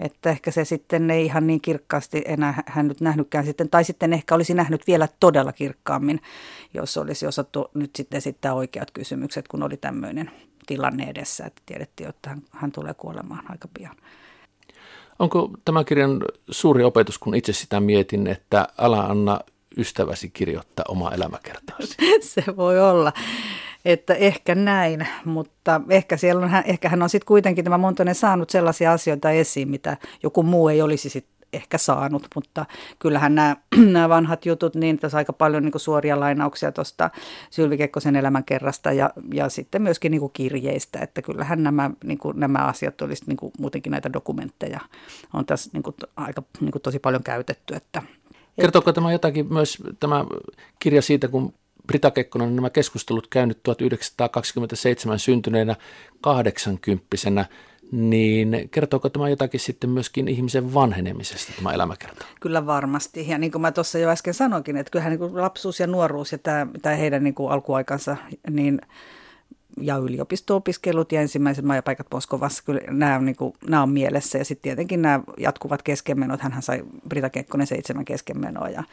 että 0.00 0.30
ehkä 0.30 0.50
se 0.50 0.64
sitten 0.64 1.10
ei 1.10 1.24
ihan 1.24 1.46
niin 1.46 1.60
kirkkaasti 1.60 2.22
enää 2.26 2.62
hän 2.66 2.88
nyt 2.88 3.00
nähnytkään 3.00 3.44
sitten, 3.44 3.70
tai 3.70 3.84
sitten 3.84 4.12
ehkä 4.12 4.34
olisi 4.34 4.54
nähnyt 4.54 4.86
vielä 4.86 5.08
todella 5.20 5.52
kirkkaammin, 5.52 6.20
jos 6.74 6.96
olisi 6.96 7.26
osattu 7.26 7.70
nyt 7.74 7.96
sitten 7.96 8.18
esittää 8.18 8.54
oikeat 8.54 8.90
kysymykset, 8.90 9.48
kun 9.48 9.62
oli 9.62 9.76
tämmöinen 9.76 10.30
tilanne 10.70 11.04
edessä, 11.04 11.46
että 11.46 11.62
tiedettiin, 11.66 12.08
että 12.08 12.30
hän, 12.30 12.42
hän 12.50 12.72
tulee 12.72 12.94
kuolemaan 12.94 13.44
aika 13.50 13.68
pian. 13.74 13.96
Onko 15.18 15.50
tämä 15.64 15.84
kirjan 15.84 16.22
suuri 16.50 16.84
opetus, 16.84 17.18
kun 17.18 17.34
itse 17.34 17.52
sitä 17.52 17.80
mietin, 17.80 18.26
että 18.26 18.68
älä 18.78 19.00
anna 19.00 19.40
ystäväsi 19.76 20.30
kirjoittaa 20.30 20.84
oma 20.88 21.10
elämäkertaasi? 21.10 21.96
Se 22.34 22.44
voi 22.56 22.80
olla, 22.80 23.12
että 23.84 24.14
ehkä 24.14 24.54
näin, 24.54 25.06
mutta 25.24 25.80
ehkä, 25.88 26.16
siellä 26.16 26.46
on, 26.46 26.50
ehkä 26.64 26.88
hän 26.88 27.02
on 27.02 27.08
sitten 27.08 27.26
kuitenkin 27.26 27.64
tämä 27.64 27.78
Montonen 27.78 28.14
saanut 28.14 28.50
sellaisia 28.50 28.92
asioita 28.92 29.30
esiin, 29.30 29.68
mitä 29.68 29.96
joku 30.22 30.42
muu 30.42 30.68
ei 30.68 30.82
olisi 30.82 31.08
sitten 31.08 31.39
ehkä 31.52 31.78
saanut, 31.78 32.26
mutta 32.34 32.66
kyllähän 32.98 33.34
nämä, 33.34 33.56
nämä 33.92 34.08
vanhat 34.08 34.46
jutut, 34.46 34.74
niin 34.74 34.98
tässä 34.98 35.18
aika 35.18 35.32
paljon 35.32 35.62
niin 35.62 35.80
suoria 35.80 36.20
lainauksia 36.20 36.72
tuosta 36.72 37.10
Sylvi 37.50 37.76
Kekkosen 37.76 38.16
elämänkerrasta 38.16 38.92
ja, 38.92 39.10
ja 39.34 39.48
sitten 39.48 39.82
myöskin 39.82 40.10
niin 40.10 40.30
kirjeistä, 40.32 40.98
että 40.98 41.22
kyllähän 41.22 41.62
nämä, 41.62 41.90
niin 42.04 42.18
kuin, 42.18 42.40
nämä 42.40 42.58
asiat 42.58 43.02
olisi 43.02 43.24
niin 43.26 43.52
muutenkin 43.58 43.90
näitä 43.90 44.12
dokumentteja 44.12 44.80
on 45.32 45.46
tässä 45.46 45.70
niin 45.72 45.82
kuin, 45.82 45.96
aika 46.16 46.42
niin 46.60 46.72
kuin, 46.72 46.82
tosi 46.82 46.98
paljon 46.98 47.22
käytetty. 47.22 47.74
Että, 47.74 48.02
Kertooko 48.60 48.92
tämä 48.92 49.12
jotakin 49.12 49.52
myös 49.52 49.78
tämä 50.00 50.24
kirja 50.78 51.02
siitä, 51.02 51.28
kun 51.28 51.54
Brita 51.86 52.10
Kekkonen 52.10 52.48
on 52.48 52.56
nämä 52.56 52.70
keskustelut 52.70 53.26
käynyt 53.26 53.62
1927 53.62 55.18
syntyneenä 55.18 55.76
80 56.20 57.06
niin 57.92 58.68
kertooko 58.70 59.08
tämä 59.08 59.28
jotakin 59.28 59.60
sitten 59.60 59.90
myöskin 59.90 60.28
ihmisen 60.28 60.74
vanhenemisesta 60.74 61.52
tämä 61.56 61.72
elämäkerta? 61.72 62.26
Kyllä 62.40 62.66
varmasti. 62.66 63.28
Ja 63.28 63.38
niin 63.38 63.52
kuin 63.52 63.62
mä 63.62 63.72
tuossa 63.72 63.98
jo 63.98 64.08
äsken 64.08 64.34
sanoinkin, 64.34 64.76
että 64.76 64.90
kyllähän 64.90 65.10
niin 65.10 65.18
kuin 65.18 65.42
lapsuus 65.42 65.80
ja 65.80 65.86
nuoruus 65.86 66.32
ja 66.32 66.38
tämä, 66.38 66.66
tämä 66.82 66.96
heidän 66.96 67.24
niin 67.24 67.34
kuin 67.34 67.52
alkuaikansa, 67.52 68.16
niin 68.50 68.80
ja 69.80 69.96
yliopisto-opiskelut 69.96 71.12
ja 71.12 71.20
ensimmäiset 71.20 71.64
majapaikat 71.64 72.06
Moskovassa, 72.12 72.62
kyllä 72.66 72.80
nämä 72.90 73.16
on, 73.16 73.24
niin 73.24 73.36
kuin, 73.36 73.54
nämä 73.68 73.82
on 73.82 73.90
mielessä. 73.90 74.38
Ja 74.38 74.44
sitten 74.44 74.62
tietenkin 74.62 75.02
nämä 75.02 75.20
jatkuvat 75.38 75.82
keskenmenot, 75.82 76.40
hän 76.40 76.62
sai 76.62 76.84
Brita 77.08 77.30
Kekkonen 77.30 77.66
seitsemän 77.66 78.04
keskenmenoa 78.04 78.68
ja, 78.68 78.84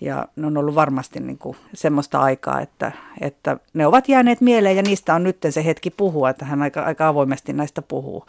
ja 0.00 0.28
ne 0.36 0.46
on 0.46 0.56
ollut 0.56 0.74
varmasti 0.74 1.20
niin 1.20 1.38
kuin 1.38 1.56
semmoista 1.74 2.20
aikaa, 2.20 2.60
että, 2.60 2.92
että 3.20 3.56
ne 3.74 3.86
ovat 3.86 4.08
jääneet 4.08 4.40
mieleen 4.40 4.76
ja 4.76 4.82
niistä 4.82 5.14
on 5.14 5.22
nyt 5.22 5.36
se 5.50 5.64
hetki 5.64 5.90
puhua, 5.90 6.30
että 6.30 6.44
hän 6.44 6.62
aika, 6.62 6.82
aika 6.82 7.08
avoimesti 7.08 7.52
näistä 7.52 7.82
puhuu. 7.82 8.26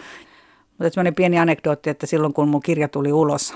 Mutta 0.77 0.89
semmoinen 0.93 1.15
pieni 1.15 1.39
anekdootti, 1.39 1.89
että 1.89 2.05
silloin 2.05 2.33
kun 2.33 2.49
mun 2.49 2.61
kirja 2.61 2.87
tuli 2.87 3.11
ulos 3.11 3.55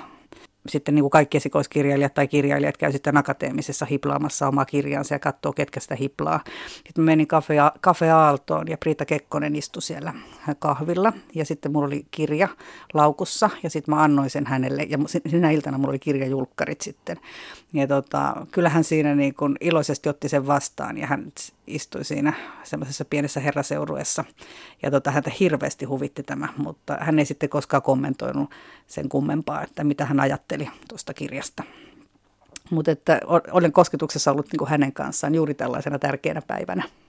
sitten 0.70 0.96
niin 0.96 1.04
kuin 1.04 1.12
kaikki 1.12 1.38
esikoiskirjailijat 1.38 2.14
tai 2.14 2.28
kirjailijat 2.28 2.78
käy 2.78 2.92
sitten 2.92 3.18
akateemisessa 3.18 3.86
hiplaamassa 3.86 4.48
omaa 4.48 4.66
kirjaansa 4.66 5.16
ja 5.16 5.20
katsoo, 5.20 5.54
ketkä 5.54 5.80
sitä 5.80 5.96
hiplaa. 5.96 6.44
Sitten 6.86 7.04
menin 7.04 7.28
Cafe, 7.28 7.56
Cafe 7.82 8.10
Aaltoon 8.12 8.68
ja 8.68 8.78
Priita 8.78 9.06
Kekkonen 9.06 9.56
istui 9.56 9.82
siellä 9.82 10.14
kahvilla 10.60 11.14
ja 11.36 11.46
sitten 11.46 11.72
mulla 11.72 11.88
oli 11.88 12.06
kirja 12.12 12.48
laukussa 12.94 13.50
ja 13.64 13.70
sitten 13.70 13.96
mä 13.96 14.04
annoin 14.04 14.30
sen 14.30 14.46
hänelle 14.46 14.84
ja 14.84 14.98
sinä 15.30 15.52
iltana 15.52 15.78
mulla 15.78 15.90
oli 15.90 16.00
kirjajulkkarit 16.00 16.82
sitten. 16.82 17.18
Ja 17.74 17.88
tota, 17.88 18.46
kyllähän 18.52 18.84
siinä 18.84 19.16
niin 19.16 19.34
kuin 19.36 19.56
iloisesti 19.62 20.10
otti 20.10 20.30
sen 20.30 20.48
vastaan 20.48 20.98
ja 20.98 21.08
hän 21.08 21.32
istui 21.68 22.04
siinä 22.04 22.34
semmoisessa 22.64 23.06
pienessä 23.06 23.40
herraseurueessa. 23.40 24.24
Ja 24.84 24.92
tota, 24.92 25.12
häntä 25.12 25.32
hirveästi 25.40 25.86
huvitti 25.86 26.24
tämä, 26.24 26.48
mutta 26.58 26.98
hän 27.00 27.20
ei 27.20 27.26
sitten 27.26 27.50
koskaan 27.50 27.84
kommentoinut 27.84 28.50
sen 28.88 29.10
kummempaa, 29.10 29.64
että 29.64 29.84
mitä 29.84 30.06
hän 30.06 30.20
ajatteli 30.20 30.70
tuosta 30.88 31.14
kirjasta. 31.14 31.64
Mutta 32.70 32.92
että 32.92 33.22
olen 33.52 33.72
kosketuksessa 33.72 34.32
ollut 34.32 34.48
niin 34.52 34.58
kuin 34.58 34.70
hänen 34.70 34.94
kanssaan 34.94 35.36
juuri 35.36 35.54
tällaisena 35.54 36.00
tärkeänä 36.00 36.42
päivänä. 36.48 36.84